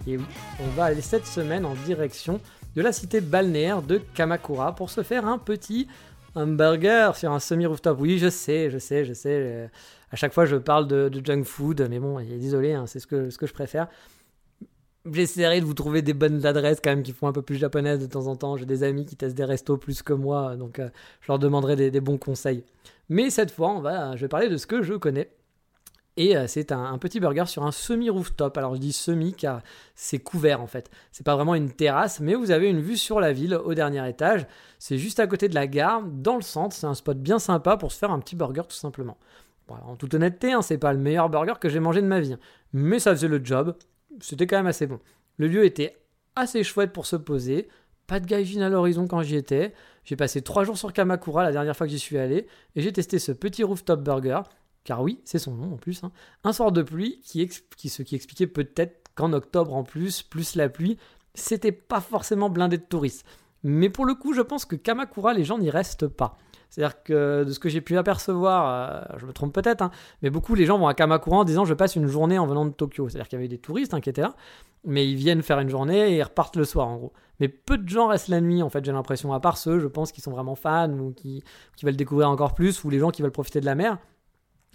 Et 0.06 0.16
oui, 0.16 0.24
on 0.58 0.68
va 0.70 0.84
aller 0.84 1.02
cette 1.02 1.26
semaine 1.26 1.66
en 1.66 1.74
direction 1.74 2.40
de 2.74 2.80
la 2.80 2.90
cité 2.90 3.20
balnéaire 3.20 3.82
de 3.82 4.00
Kamakura 4.14 4.74
pour 4.74 4.88
se 4.88 5.02
faire 5.02 5.26
un 5.26 5.36
petit 5.36 5.88
un 6.34 6.46
burger 6.46 7.10
sur 7.16 7.30
un 7.32 7.38
semi-rooftop. 7.38 8.00
Oui, 8.00 8.16
je 8.16 8.30
sais, 8.30 8.70
je 8.70 8.78
sais, 8.78 9.04
je 9.04 9.12
sais. 9.12 9.28
Euh, 9.30 9.66
à 10.10 10.16
chaque 10.16 10.32
fois, 10.32 10.46
je 10.46 10.56
parle 10.56 10.88
de, 10.88 11.10
junk 11.22 11.44
food, 11.44 11.86
mais 11.90 11.98
bon, 11.98 12.18
désolé, 12.18 12.72
hein, 12.72 12.86
c'est 12.86 12.98
ce 12.98 13.06
que, 13.06 13.28
je 13.28 13.52
préfère. 13.52 13.86
J'essaierai 15.04 15.60
de 15.60 15.66
vous 15.66 15.74
trouver 15.74 16.00
des 16.00 16.14
bonnes 16.14 16.46
adresses 16.46 16.80
quand 16.82 16.90
même 16.90 17.02
qui 17.02 17.12
font 17.12 17.26
un 17.26 17.32
peu 17.32 17.42
plus 17.42 17.56
japonaises 17.56 18.00
de 18.00 18.06
temps 18.06 18.26
en 18.26 18.36
temps. 18.36 18.56
J'ai 18.56 18.64
des 18.64 18.84
amis 18.84 19.04
qui 19.04 19.16
testent 19.16 19.36
des 19.36 19.44
restos 19.44 19.76
plus 19.76 20.02
que 20.02 20.14
moi, 20.14 20.56
donc 20.56 20.78
euh, 20.78 20.88
je 21.20 21.26
leur 21.28 21.38
demanderai 21.38 21.90
des, 21.90 22.00
bons 22.00 22.16
conseils. 22.16 22.64
Mais 23.10 23.28
cette 23.28 23.50
fois, 23.50 23.68
on 23.68 23.80
va, 23.80 24.16
je 24.16 24.22
vais 24.22 24.28
parler 24.28 24.48
de 24.48 24.56
ce 24.56 24.66
que 24.66 24.80
je 24.80 24.94
connais. 24.94 25.28
Et 26.20 26.36
euh, 26.36 26.46
c'est 26.46 26.70
un, 26.70 26.98
petit 26.98 27.18
burger 27.18 27.46
sur 27.46 27.64
un 27.64 27.72
semi-rooftop. 27.72 28.58
Alors 28.58 28.74
je 28.74 28.80
dis 28.80 28.92
semi 28.92 29.32
car 29.32 29.62
c'est 29.94 30.18
couvert 30.18 30.60
en 30.60 30.66
fait. 30.66 30.90
C'est 31.12 31.24
pas 31.24 31.34
vraiment 31.34 31.54
une 31.54 31.72
terrasse, 31.72 32.20
mais 32.20 32.34
vous 32.34 32.50
avez 32.50 32.68
une 32.68 32.82
vue 32.82 32.98
sur 32.98 33.20
la 33.20 33.32
ville 33.32 33.54
au 33.54 33.72
dernier 33.72 34.06
étage. 34.06 34.46
C'est 34.78 34.98
juste 34.98 35.18
à 35.18 35.26
côté 35.26 35.48
de 35.48 35.54
la 35.54 35.66
gare, 35.66 36.02
dans 36.02 36.36
le 36.36 36.42
centre. 36.42 36.76
C'est 36.76 36.86
un 36.86 36.92
spot 36.92 37.16
bien 37.16 37.38
sympa 37.38 37.78
pour 37.78 37.90
se 37.90 37.96
faire 37.96 38.10
un 38.10 38.18
petit 38.18 38.36
burger 38.36 38.64
tout 38.68 38.76
simplement. 38.76 39.16
en 39.70 39.96
toute 39.96 40.12
honnêteté, 40.12 40.52
hein, 40.52 40.60
c'est 40.60 40.76
pas 40.76 40.92
le 40.92 40.98
meilleur 40.98 41.30
burger 41.30 41.54
que 41.58 41.70
j'ai 41.70 41.80
mangé 41.80 42.02
de 42.02 42.06
ma 42.06 42.20
vie, 42.20 42.36
mais 42.74 42.98
ça 42.98 43.12
faisait 43.12 43.26
le 43.26 43.42
job. 43.42 43.74
C'était 44.20 44.46
quand 44.46 44.58
même 44.58 44.66
assez 44.66 44.86
bon. 44.86 45.00
Le 45.38 45.48
lieu 45.48 45.64
était 45.64 45.96
assez 46.36 46.62
chouette 46.64 46.92
pour 46.92 47.06
se 47.06 47.16
poser. 47.16 47.66
Pas 48.06 48.20
de 48.20 48.26
gaijin 48.26 48.60
à 48.60 48.68
l'horizon 48.68 49.06
quand 49.06 49.22
j'y 49.22 49.36
étais. 49.36 49.72
J'ai 50.04 50.16
passé 50.16 50.42
trois 50.42 50.64
jours 50.64 50.76
sur 50.76 50.92
Kamakura 50.92 51.44
la 51.44 51.52
dernière 51.52 51.74
fois 51.74 51.86
que 51.86 51.92
j'y 51.92 51.98
suis 51.98 52.18
allé 52.18 52.46
et 52.76 52.82
j'ai 52.82 52.92
testé 52.92 53.18
ce 53.18 53.32
petit 53.32 53.64
rooftop 53.64 54.02
burger 54.02 54.42
car 54.84 55.02
oui, 55.02 55.20
c'est 55.24 55.38
son 55.38 55.54
nom 55.54 55.74
en 55.74 55.76
plus, 55.76 56.02
hein. 56.04 56.12
un 56.44 56.52
soir 56.52 56.72
de 56.72 56.82
pluie, 56.82 57.20
qui, 57.22 57.48
qui 57.76 57.88
ce 57.88 58.02
qui 58.02 58.14
expliquait 58.14 58.46
peut-être 58.46 59.10
qu'en 59.14 59.32
octobre 59.32 59.74
en 59.74 59.84
plus, 59.84 60.22
plus 60.22 60.54
la 60.54 60.68
pluie, 60.68 60.96
c'était 61.34 61.72
pas 61.72 62.00
forcément 62.00 62.50
blindé 62.50 62.78
de 62.78 62.82
touristes. 62.82 63.26
Mais 63.62 63.90
pour 63.90 64.06
le 64.06 64.14
coup, 64.14 64.32
je 64.32 64.40
pense 64.40 64.64
que 64.64 64.76
Kamakura, 64.76 65.34
les 65.34 65.44
gens 65.44 65.58
n'y 65.58 65.70
restent 65.70 66.08
pas. 66.08 66.38
C'est-à-dire 66.70 67.02
que 67.02 67.44
de 67.44 67.52
ce 67.52 67.58
que 67.58 67.68
j'ai 67.68 67.80
pu 67.80 67.98
apercevoir, 67.98 69.04
euh, 69.12 69.16
je 69.18 69.26
me 69.26 69.32
trompe 69.32 69.52
peut-être, 69.52 69.82
hein, 69.82 69.90
mais 70.22 70.30
beaucoup 70.30 70.54
les 70.54 70.66
gens 70.66 70.78
vont 70.78 70.86
à 70.86 70.94
Kamakura 70.94 71.38
en 71.38 71.44
disant 71.44 71.64
je 71.64 71.74
passe 71.74 71.96
une 71.96 72.06
journée 72.06 72.38
en 72.38 72.46
venant 72.46 72.64
de 72.64 72.70
Tokyo. 72.70 73.08
C'est-à-dire 73.08 73.28
qu'il 73.28 73.38
y 73.38 73.40
avait 73.40 73.48
des 73.48 73.58
touristes 73.58 73.92
hein, 73.92 74.00
qui 74.00 74.08
étaient 74.08 74.22
là, 74.22 74.36
mais 74.84 75.06
ils 75.06 75.16
viennent 75.16 75.42
faire 75.42 75.58
une 75.58 75.68
journée 75.68 76.12
et 76.12 76.16
ils 76.18 76.22
repartent 76.22 76.56
le 76.56 76.64
soir 76.64 76.86
en 76.86 76.96
gros. 76.96 77.12
Mais 77.40 77.48
peu 77.48 77.76
de 77.76 77.88
gens 77.88 78.06
restent 78.06 78.28
la 78.28 78.40
nuit 78.40 78.62
en 78.62 78.70
fait, 78.70 78.84
j'ai 78.84 78.92
l'impression, 78.92 79.32
à 79.32 79.40
part 79.40 79.58
ceux, 79.58 79.80
je 79.80 79.88
pense, 79.88 80.12
qui 80.12 80.20
sont 80.20 80.30
vraiment 80.30 80.54
fans 80.54 80.92
ou 80.92 81.12
qui, 81.12 81.42
qui 81.76 81.86
veulent 81.86 81.96
découvrir 81.96 82.30
encore 82.30 82.54
plus, 82.54 82.84
ou 82.84 82.90
les 82.90 83.00
gens 83.00 83.10
qui 83.10 83.22
veulent 83.22 83.32
profiter 83.32 83.60
de 83.60 83.66
la 83.66 83.74
mer. 83.74 83.98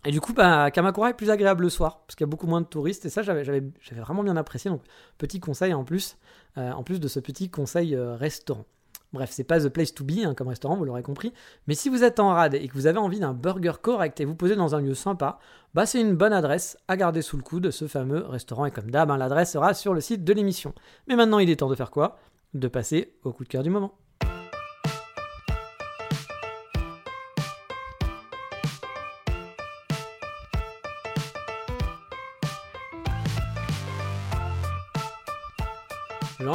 Et 0.06 0.12
du 0.12 0.22
coup, 0.22 0.34
bah, 0.34 0.70
Kamakura 0.70 1.10
est 1.10 1.14
plus 1.16 1.32
agréable 1.32 1.64
le 1.64 1.70
soir, 1.70 2.04
parce 2.06 2.16
qu'il 2.16 2.26
y 2.26 2.30
a 2.30 2.32
beaucoup 2.32 2.46
moins 2.48 2.62
de 2.62 2.68
touristes, 2.68 3.06
et 3.06 3.10
ça, 3.10 3.24
j'avais, 3.24 3.64
vraiment 3.92 4.24
bien 4.24 4.38
apprécié. 4.38 4.70
Donc, 4.70 4.84
petit 5.18 5.40
conseil 5.40 5.74
en 5.74 5.84
plus, 5.84 6.18
euh, 6.58 6.72
en 6.72 6.84
plus 6.84 7.00
de 7.00 7.08
ce 7.08 7.20
petit 7.20 7.50
conseil 7.50 7.96
euh, 7.96 8.16
restaurant. 8.16 8.66
Bref, 9.14 9.30
c'est 9.32 9.46
pas 9.46 9.62
the 9.62 9.70
place 9.70 9.94
to 9.94 10.04
be 10.04 10.26
hein, 10.26 10.34
comme 10.34 10.50
restaurant, 10.50 10.76
vous 10.76 10.84
l'aurez 10.84 11.02
compris. 11.02 11.34
Mais 11.68 11.74
si 11.74 11.90
vous 11.90 12.04
êtes 12.04 12.20
en 12.20 12.30
rade 12.30 12.54
et 12.54 12.68
que 12.68 12.74
vous 12.74 12.86
avez 12.86 12.98
envie 12.98 13.20
d'un 13.20 13.34
burger 13.34 13.74
correct 13.82 14.20
et 14.20 14.26
vous 14.26 14.36
posez 14.36 14.58
dans 14.58 14.76
un 14.76 14.82
lieu 14.82 14.94
sympa, 14.94 15.40
bah 15.74 15.86
c'est 15.86 16.02
une 16.02 16.16
bonne 16.16 16.34
adresse 16.34 16.78
à 16.90 16.98
garder 16.98 17.22
sous 17.22 17.38
le 17.38 17.44
coude, 17.44 17.72
ce 17.72 17.88
fameux 17.88 18.26
restaurant. 18.26 18.66
Et 18.66 18.72
comme 18.72 18.92
d'hab, 18.92 19.10
hein, 19.12 19.18
l'adresse 19.18 19.54
sera 19.54 19.74
sur 19.74 19.94
le 19.94 20.02
site 20.02 20.26
de 20.26 20.34
l'émission. 20.34 20.74
Mais 21.08 21.16
maintenant, 21.16 21.40
il 21.40 21.50
est 21.50 21.56
temps 21.56 21.70
de 21.70 21.76
faire 21.76 21.92
quoi? 21.92 22.18
De 22.54 22.68
passer 22.68 23.14
au 23.24 23.32
coup 23.32 23.46
de 23.46 23.50
cœur 23.50 23.64
du 23.64 23.70
moment. 23.70 23.94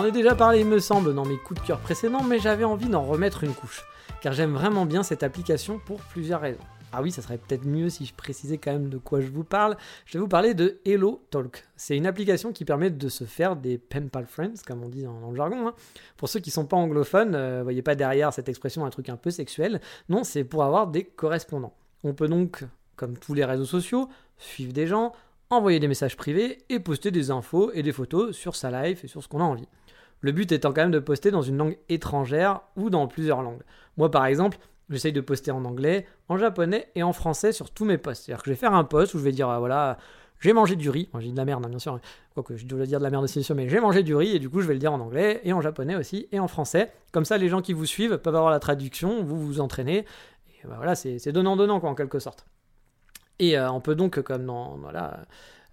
J'en 0.00 0.06
ai 0.06 0.12
déjà 0.12 0.34
parlé, 0.34 0.60
il 0.60 0.66
me 0.66 0.78
semble, 0.78 1.14
dans 1.14 1.26
mes 1.26 1.36
coups 1.36 1.60
de 1.60 1.66
cœur 1.66 1.78
précédents, 1.78 2.22
mais 2.22 2.38
j'avais 2.38 2.64
envie 2.64 2.88
d'en 2.88 3.02
remettre 3.02 3.44
une 3.44 3.52
couche, 3.52 3.84
car 4.22 4.32
j'aime 4.32 4.54
vraiment 4.54 4.86
bien 4.86 5.02
cette 5.02 5.22
application 5.22 5.78
pour 5.78 6.00
plusieurs 6.00 6.40
raisons. 6.40 6.64
Ah 6.90 7.02
oui, 7.02 7.12
ça 7.12 7.20
serait 7.20 7.36
peut-être 7.36 7.66
mieux 7.66 7.90
si 7.90 8.06
je 8.06 8.14
précisais 8.14 8.56
quand 8.56 8.72
même 8.72 8.88
de 8.88 8.96
quoi 8.96 9.20
je 9.20 9.26
vous 9.26 9.44
parle. 9.44 9.76
Je 10.06 10.14
vais 10.14 10.18
vous 10.20 10.26
parler 10.26 10.54
de 10.54 10.80
Hello 10.86 11.22
Talk. 11.28 11.66
C'est 11.76 11.98
une 11.98 12.06
application 12.06 12.50
qui 12.50 12.64
permet 12.64 12.88
de 12.88 13.08
se 13.10 13.24
faire 13.24 13.56
des 13.56 13.76
pen 13.76 14.08
pal 14.08 14.24
friends, 14.24 14.62
comme 14.66 14.82
on 14.82 14.88
dit 14.88 15.02
dans, 15.02 15.30
le 15.30 15.36
jargon. 15.36 15.68
Hein. 15.68 15.74
Pour 16.16 16.30
ceux 16.30 16.40
qui 16.40 16.50
sont 16.50 16.64
pas 16.64 16.78
anglophones, 16.78 17.34
euh, 17.34 17.62
voyez 17.62 17.82
pas 17.82 17.94
derrière 17.94 18.32
cette 18.32 18.48
expression 18.48 18.86
un 18.86 18.90
truc 18.90 19.10
un 19.10 19.18
peu 19.18 19.30
sexuel. 19.30 19.82
Non, 20.08 20.24
c'est 20.24 20.44
pour 20.44 20.64
avoir 20.64 20.86
des 20.86 21.04
correspondants. 21.04 21.74
On 22.04 22.14
peut 22.14 22.26
donc, 22.26 22.64
comme 22.96 23.18
tous 23.18 23.34
les 23.34 23.44
réseaux 23.44 23.66
sociaux, 23.66 24.08
suivre 24.38 24.72
des 24.72 24.86
gens, 24.86 25.12
envoyer 25.50 25.80
des 25.80 25.88
messages 25.88 26.16
privés 26.16 26.64
et 26.68 26.80
poster 26.80 27.10
des 27.10 27.30
infos 27.30 27.70
et 27.72 27.82
des 27.82 27.92
photos 27.92 28.34
sur 28.34 28.56
sa 28.56 28.70
life 28.70 29.04
et 29.04 29.08
sur 29.08 29.22
ce 29.22 29.28
qu'on 29.28 29.40
a 29.40 29.44
envie. 29.44 29.68
Le 30.20 30.32
but 30.32 30.52
étant 30.52 30.72
quand 30.72 30.82
même 30.82 30.90
de 30.90 30.98
poster 30.98 31.30
dans 31.30 31.42
une 31.42 31.56
langue 31.56 31.78
étrangère 31.88 32.60
ou 32.76 32.90
dans 32.90 33.06
plusieurs 33.06 33.42
langues. 33.42 33.62
Moi 33.96 34.10
par 34.10 34.26
exemple, 34.26 34.58
j'essaye 34.90 35.12
de 35.12 35.20
poster 35.20 35.50
en 35.50 35.64
anglais, 35.64 36.06
en 36.28 36.36
japonais 36.36 36.88
et 36.94 37.02
en 37.02 37.12
français 37.12 37.52
sur 37.52 37.70
tous 37.70 37.84
mes 37.84 37.98
posts. 37.98 38.24
C'est-à-dire 38.24 38.42
que 38.42 38.50
je 38.50 38.54
vais 38.54 38.58
faire 38.58 38.74
un 38.74 38.84
post 38.84 39.14
où 39.14 39.18
je 39.18 39.24
vais 39.24 39.32
dire, 39.32 39.48
ah, 39.48 39.58
voilà, 39.58 39.98
j'ai 40.40 40.52
mangé 40.52 40.76
du 40.76 40.90
riz. 40.90 41.08
Moi, 41.12 41.22
j'ai 41.22 41.30
de 41.30 41.36
la 41.36 41.44
merde, 41.44 41.64
hein, 41.64 41.68
bien 41.68 41.78
sûr. 41.78 41.98
Quoique, 42.34 42.56
je 42.56 42.66
dois 42.66 42.86
dire 42.86 42.98
de 42.98 43.04
la 43.04 43.10
merde 43.10 43.24
aussi, 43.24 43.46
mais 43.54 43.68
j'ai 43.68 43.80
mangé 43.80 44.02
du 44.02 44.14
riz 44.14 44.34
et 44.34 44.38
du 44.38 44.50
coup, 44.50 44.60
je 44.60 44.66
vais 44.66 44.74
le 44.74 44.80
dire 44.80 44.92
en 44.92 45.00
anglais 45.00 45.40
et 45.44 45.52
en 45.52 45.60
japonais 45.60 45.96
aussi 45.96 46.28
et 46.32 46.40
en 46.40 46.48
français. 46.48 46.92
Comme 47.12 47.24
ça, 47.24 47.38
les 47.38 47.48
gens 47.48 47.62
qui 47.62 47.72
vous 47.72 47.86
suivent 47.86 48.18
peuvent 48.18 48.36
avoir 48.36 48.50
la 48.50 48.58
traduction, 48.58 49.22
vous 49.22 49.38
vous 49.38 49.60
entraînez. 49.60 49.98
Et 49.98 50.66
bah, 50.66 50.74
voilà, 50.76 50.94
c'est 50.94 51.32
donnant-donnant, 51.32 51.80
quoi, 51.80 51.90
en 51.90 51.94
quelque 51.94 52.18
sorte. 52.18 52.46
Et 53.38 53.58
euh, 53.58 53.70
on 53.70 53.80
peut 53.80 53.94
donc, 53.94 54.20
comme 54.22 54.46
dans. 54.46 54.76
Voilà. 54.78 55.20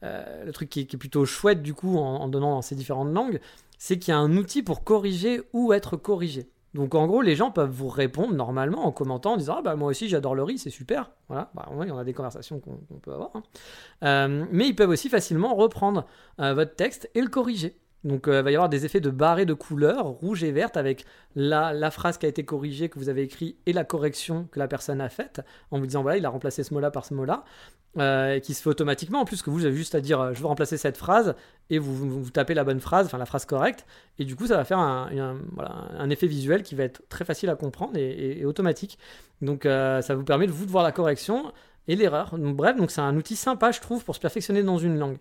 Euh, 0.04 0.46
le 0.46 0.54
truc 0.54 0.70
qui, 0.70 0.82
est 0.82 0.98
plutôt 0.98 1.26
chouette 1.26 1.64
du 1.64 1.74
coup 1.74 1.98
en, 1.98 2.28
donnant 2.28 2.52
dans 2.52 2.62
ces 2.62 2.76
différentes 2.76 3.12
langues, 3.12 3.40
c'est 3.78 4.00
qu'il 4.00 4.12
y 4.12 4.16
a 4.16 4.20
un 4.20 4.36
outil 4.38 4.64
pour 4.64 4.84
corriger 4.84 5.42
ou 5.54 5.74
être 5.74 5.98
corrigé. 5.98 6.50
Donc 6.74 6.94
en 6.94 7.08
gros, 7.08 7.22
les 7.22 7.36
gens 7.36 7.50
peuvent 7.50 7.72
vous 7.72 7.88
répondre 7.88 8.34
normalement 8.34 8.86
en 8.86 8.92
commentant 8.92 9.34
en 9.34 9.38
disant 9.38 9.56
Ah 9.60 9.62
bah 9.62 9.76
moi 9.76 9.90
aussi 9.90 10.10
j'adore 10.10 10.36
le 10.36 10.44
riz, 10.44 10.60
c'est 10.60 10.70
super. 10.70 11.12
Voilà, 11.28 11.50
bah, 11.56 11.68
y 11.72 11.92
en 11.92 11.98
a 11.98 12.04
des 12.04 12.14
conversations 12.14 12.60
qu'on 12.60 13.00
peut 13.02 13.14
avoir. 13.14 13.32
Hein. 13.34 13.44
Euh, 14.04 14.46
mais 14.52 14.68
ils 14.68 14.76
peuvent 14.76 14.90
aussi 14.90 15.10
facilement 15.10 15.56
reprendre 15.56 16.06
euh, 16.40 16.54
votre 16.54 16.76
texte 16.76 17.10
et 17.16 17.22
le 17.22 17.30
corriger. 17.30 17.76
Donc 18.08 18.24
il 18.28 18.34
va 18.34 18.52
y 18.52 18.56
avoir 18.56 18.70
des 18.70 18.86
effets 18.86 19.02
de 19.02 19.10
barré 19.10 19.46
de 19.46 19.54
couleur 19.54 20.06
rouge 20.06 20.44
et 20.44 20.52
verte 20.52 20.78
avec 20.78 21.06
la, 21.36 21.92
phrase 21.92 22.18
qui 22.18 22.26
a 22.26 22.30
été 22.30 22.46
corrigée 22.46 22.88
que 22.88 22.98
vous 22.98 23.10
avez 23.10 23.22
écrit 23.22 23.58
et 23.66 23.74
la 23.74 23.84
correction 23.84 24.48
que 24.52 24.60
la 24.60 24.68
personne 24.68 25.02
a 25.02 25.10
faite 25.10 25.42
en 25.72 25.80
vous 25.80 25.86
disant 25.86 26.04
voilà 26.04 26.18
il 26.18 26.26
a 26.26 26.30
remplacé 26.30 26.64
ce 26.64 26.74
mot-là 26.74 26.90
par 26.90 27.06
ce 27.06 27.14
mot-là. 27.14 27.44
Euh, 27.98 28.40
qui 28.40 28.54
se 28.54 28.62
fait 28.62 28.70
automatiquement. 28.70 29.22
En 29.22 29.26
plus, 29.26 29.42
que 29.42 29.50
vous 29.50 29.66
avez 29.66 29.76
juste 29.76 29.96
à 29.96 30.02
dire 30.02 30.22
euh, 30.22 30.34
je 30.34 30.40
veux 30.40 30.46
remplacer 30.46 30.78
cette 30.78 30.98
phrase 30.98 31.34
et 31.72 31.80
vous, 31.80 32.30
tapez 32.30 32.54
la 32.54 32.64
bonne 32.64 32.80
phrase, 32.80 33.08
enfin 33.08 33.18
la 33.18 33.26
phrase 33.26 33.46
correcte. 33.46 33.88
Et 34.20 34.26
du 34.26 34.36
coup, 34.36 34.46
ça 34.46 34.56
va 34.56 34.66
faire 34.66 34.78
un, 34.78 36.10
effet 36.12 36.28
visuel 36.28 36.62
qui 36.62 36.76
va 36.76 36.84
être 36.84 37.02
très 37.10 37.26
facile 37.26 37.50
à 37.50 37.56
comprendre 37.56 37.94
et, 37.98 38.46
automatique. 38.46 39.00
Donc, 39.42 39.66
euh, 39.66 40.02
ça 40.02 40.14
vous 40.14 40.24
permet 40.24 40.46
de 40.46 40.52
vous 40.52 40.68
voir 40.68 40.84
la 40.84 40.92
correction 40.92 41.52
et 41.88 41.96
l'erreur. 41.96 42.36
Bref, 42.38 42.78
donc 42.78 42.92
c'est 42.92 43.02
un 43.02 43.16
outil 43.16 43.36
sympa, 43.36 43.72
je 43.72 43.82
trouve, 43.82 44.04
pour 44.04 44.16
se 44.16 44.20
perfectionner 44.20 44.62
dans 44.62 44.78
une 44.78 45.00
langue. 45.00 45.18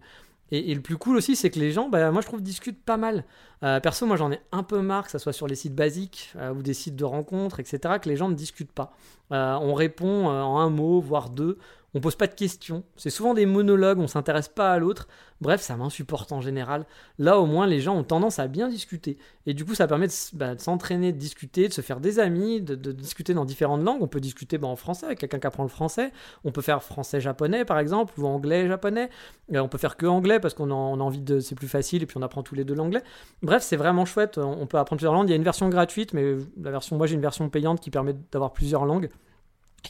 Et, 0.53 0.75
le 0.75 0.81
plus 0.81 0.97
cool 0.97 1.17
aussi, 1.17 1.35
c'est 1.35 1.51
que 1.51 1.59
les 1.59 1.73
gens, 1.73 1.89
bah, 1.89 2.11
moi 2.13 2.21
je 2.21 2.27
trouve, 2.27 2.41
discutent 2.41 2.83
pas 2.85 2.97
mal. 2.97 3.25
perso, 3.61 4.07
moi 4.07 4.17
j'en 4.17 4.31
ai 4.31 4.41
un 4.53 4.63
peu 4.63 4.81
marre, 4.81 5.05
que 5.07 5.11
ce 5.11 5.19
soit 5.19 5.33
sur 5.33 5.47
les 5.47 5.57
sites 5.57 5.75
basiques 5.75 6.35
ou 6.55 6.63
des 6.63 6.75
sites 6.75 6.97
de 6.97 7.05
rencontres, 7.05 7.59
etc., 7.59 7.95
que 8.01 8.09
les 8.09 8.17
gens 8.17 8.29
ne 8.29 8.35
discutent 8.35 8.73
pas. 8.73 8.93
on 9.31 9.75
répond 9.75 10.27
en 10.27 10.59
un 10.59 10.71
mot, 10.71 11.01
voire 11.01 11.31
deux 11.31 11.59
on 11.97 12.01
pose 12.01 12.15
pas 12.15 12.27
de 12.27 12.35
questions. 12.35 12.85
C'est 12.97 13.09
souvent 13.09 13.33
des 13.33 13.47
monologues, 13.47 13.99
on 13.99 14.07
s'intéresse 14.07 14.49
pas 14.49 14.71
à 14.71 14.79
l'autre. 14.79 15.09
Bref, 15.41 15.63
ça 15.63 15.79
m'insupporte 15.79 16.31
en 16.31 16.43
général. 16.43 16.85
Là, 17.19 17.39
au 17.39 17.47
moins, 17.47 17.67
les 17.67 17.81
gens 17.81 17.97
ont 17.97 18.05
tendance 18.05 18.39
à 18.39 18.49
bien 18.49 18.69
discuter. 18.69 19.17
Et 19.47 19.55
du 19.55 19.65
coup, 19.65 19.75
ça 19.75 19.87
permet 19.87 20.07
de, 20.07 20.13
bah, 20.35 20.59
s'entraîner, 20.59 21.13
de 21.13 21.17
discuter, 21.17 21.69
de 21.69 21.73
se 21.73 21.81
faire 21.81 22.01
des 22.01 22.19
amis, 22.19 22.61
de, 22.61 22.93
discuter 22.93 23.33
dans 23.33 23.47
différentes 23.47 23.83
langues. 23.83 24.03
On 24.03 24.09
peut 24.09 24.21
discuter 24.21 24.59
bah, 24.59 24.69
en 24.69 24.77
français 24.77 25.07
avec 25.07 25.21
quelqu'un 25.21 25.39
qui 25.39 25.47
apprend 25.47 25.63
le 25.63 25.71
français. 25.71 26.13
On 26.45 26.53
peut 26.53 26.61
faire 26.61 26.83
français-japonais, 26.83 27.65
par 27.65 27.79
exemple, 27.79 28.13
ou 28.21 28.27
anglais-japonais. 28.27 29.09
Euh, 29.55 29.61
on 29.61 29.69
peut 29.69 29.79
faire 29.79 29.97
que 29.97 30.05
anglais 30.05 30.39
parce 30.39 30.53
qu'on 30.53 30.71
a, 30.71 30.75
envie 30.75 31.23
de. 31.23 31.41
C'est 31.41 31.55
plus 31.55 31.69
facile 31.69 32.03
et 32.03 32.07
puis 32.07 32.19
on 32.19 32.23
apprend 32.23 32.43
tous 32.43 32.55
les 32.55 32.65
deux 32.65 32.75
l'anglais. 32.75 33.03
Bref, 33.41 33.63
c'est 33.63 33.77
vraiment 33.77 34.05
chouette. 34.05 34.37
On 34.37 34.67
peut 34.67 34.77
apprendre 34.77 34.99
plusieurs 34.99 35.15
langues. 35.15 35.29
Il 35.29 35.31
y 35.31 35.35
a 35.35 35.37
une 35.37 35.45
version 35.45 35.71
gratuite, 35.71 36.13
mais 36.13 36.35
la 36.61 36.73
version, 36.73 36.99
moi, 36.99 37.07
j'ai 37.07 37.15
une 37.15 37.23
version 37.23 37.49
payante 37.49 37.81
qui 37.81 37.91
permet 37.91 38.15
d'avoir 38.33 38.53
plusieurs 38.53 38.85
langues 38.85 39.09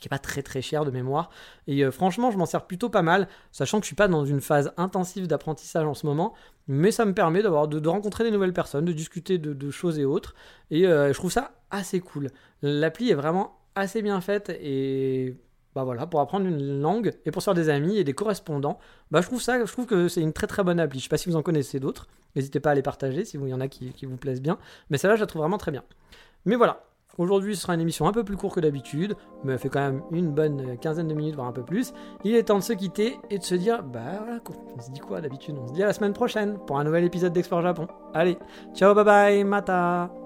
qui 0.01 0.09
est 0.09 0.11
pas 0.11 0.19
très 0.19 0.43
très 0.43 0.63
cher 0.63 0.85
de 0.85 0.91
mémoire. 0.91 1.31
Et 1.67 1.85
euh, 1.85 1.91
franchement, 1.91 2.31
je 2.31 2.39
m'en 2.39 2.47
sers 2.47 2.67
plutôt 2.67 2.89
pas 2.89 3.03
mal, 3.03 3.29
sachant 3.53 3.79
que 3.79 3.85
je 3.85 3.89
suis 3.89 3.97
pas 3.97 4.09
dans 4.09 4.25
une 4.25 4.41
phase 4.41 4.73
intensive 4.77 5.27
d'apprentissage 5.27 5.87
en 5.87 5.95
ce 5.95 6.07
moment, 6.07 6.35
mais 6.69 6.91
ça 6.91 7.05
me 7.05 7.15
permet 7.15 7.43
d'avoir 7.43 7.69
de, 7.69 7.89
rencontrer 7.89 8.25
des 8.25 8.31
nouvelles 8.31 8.53
personnes, 8.53 8.85
de 8.85 8.93
discuter 8.93 9.39
de, 9.39 9.71
choses 9.71 9.99
et 9.99 10.05
autres. 10.05 10.35
Et 10.71 10.87
euh, 10.87 11.13
je 11.13 11.19
trouve 11.19 11.33
ça 11.33 11.53
assez 11.71 12.01
cool. 12.01 12.31
L'appli 12.63 13.11
est 13.11 13.15
vraiment 13.15 13.59
assez 13.75 14.03
bien 14.03 14.21
faite 14.21 14.51
et 14.61 15.37
bah 15.75 15.85
voilà, 15.85 16.07
pour 16.07 16.21
apprendre 16.21 16.47
une 16.47 16.81
langue 16.81 17.13
et 17.27 17.31
pour 17.31 17.43
se 17.43 17.45
faire 17.45 17.55
des 17.55 17.69
amis 17.69 17.99
et 17.99 18.05
des 18.05 18.15
correspondants, 18.15 18.79
bah 19.11 19.21
je 19.21 19.27
trouve 19.27 19.43
ça, 19.43 19.63
je 19.63 19.71
trouve 19.71 19.85
que 19.85 20.09
c'est 20.09 20.23
une 20.23 20.33
très 20.33 20.47
très 20.47 20.65
bonne 20.65 20.81
appli. 20.81 20.99
Je 20.99 21.05
sais 21.05 21.09
pas 21.11 21.19
si 21.19 21.29
vous 21.29 21.37
en 21.37 21.43
connaissez 21.43 21.81
d'autres, 21.81 22.09
n'hésitez 22.35 22.61
pas 22.61 22.71
à 22.71 22.75
les 22.75 22.81
partager 22.81 23.27
si 23.27 23.37
vous, 23.37 23.47
y 23.47 23.53
en 23.53 23.61
a 23.61 23.69
qui, 23.69 23.93
qui 23.93 24.07
vous 24.07 24.17
plaisent 24.17 24.41
bien, 24.41 24.59
mais 24.89 24.97
celle-là 24.97 25.17
je 25.17 25.21
la 25.21 25.27
trouve 25.27 25.43
vraiment 25.43 25.59
très 25.59 25.73
bien. 25.73 25.85
Mais 26.47 26.57
voilà, 26.57 26.83
Aujourd'hui, 27.19 27.57
ce 27.57 27.63
sera 27.63 27.75
une 27.75 27.81
émission 27.81 28.07
un 28.07 28.13
peu 28.13 28.25
plus 28.25 28.37
courte 28.37 28.55
que 28.55 28.61
d'habitude, 28.61 29.17
mais 29.45 29.55
elle 29.55 29.59
fait 29.59 29.69
quand 29.69 29.81
même 29.81 30.03
une 30.11 30.33
bonne 30.33 30.79
quinzaine 30.79 31.09
de 31.09 31.15
minutes, 31.15 31.35
voire 31.35 31.49
un 31.49 31.53
peu 31.53 31.63
plus. 31.63 31.93
Il 32.25 32.35
est 32.35 32.45
temps 32.45 32.59
de 32.59 32.63
se 32.63 32.73
quitter 32.73 33.19
et 33.31 33.39
de 33.39 33.45
se 33.45 33.55
dire, 33.55 33.83
bah 33.83 34.01
voilà, 34.19 34.41
on 34.77 34.81
se 34.81 34.91
dit 34.91 35.01
quoi 35.01 35.21
d'habitude? 35.21 35.57
On 35.61 35.69
se 35.69 35.73
dit 35.73 35.83
à 35.83 35.87
la 35.87 35.93
semaine 35.93 36.13
prochaine 36.13 36.59
pour 36.67 36.79
un 36.79 36.85
nouvel 36.85 37.05
épisode 37.05 37.33
d'Explore 37.33 37.63
Japon. 37.63 37.87
Allez, 38.15 38.39
ciao, 38.75 38.95
bye 38.95 39.05
bye, 39.05 39.45
mata 39.45 40.26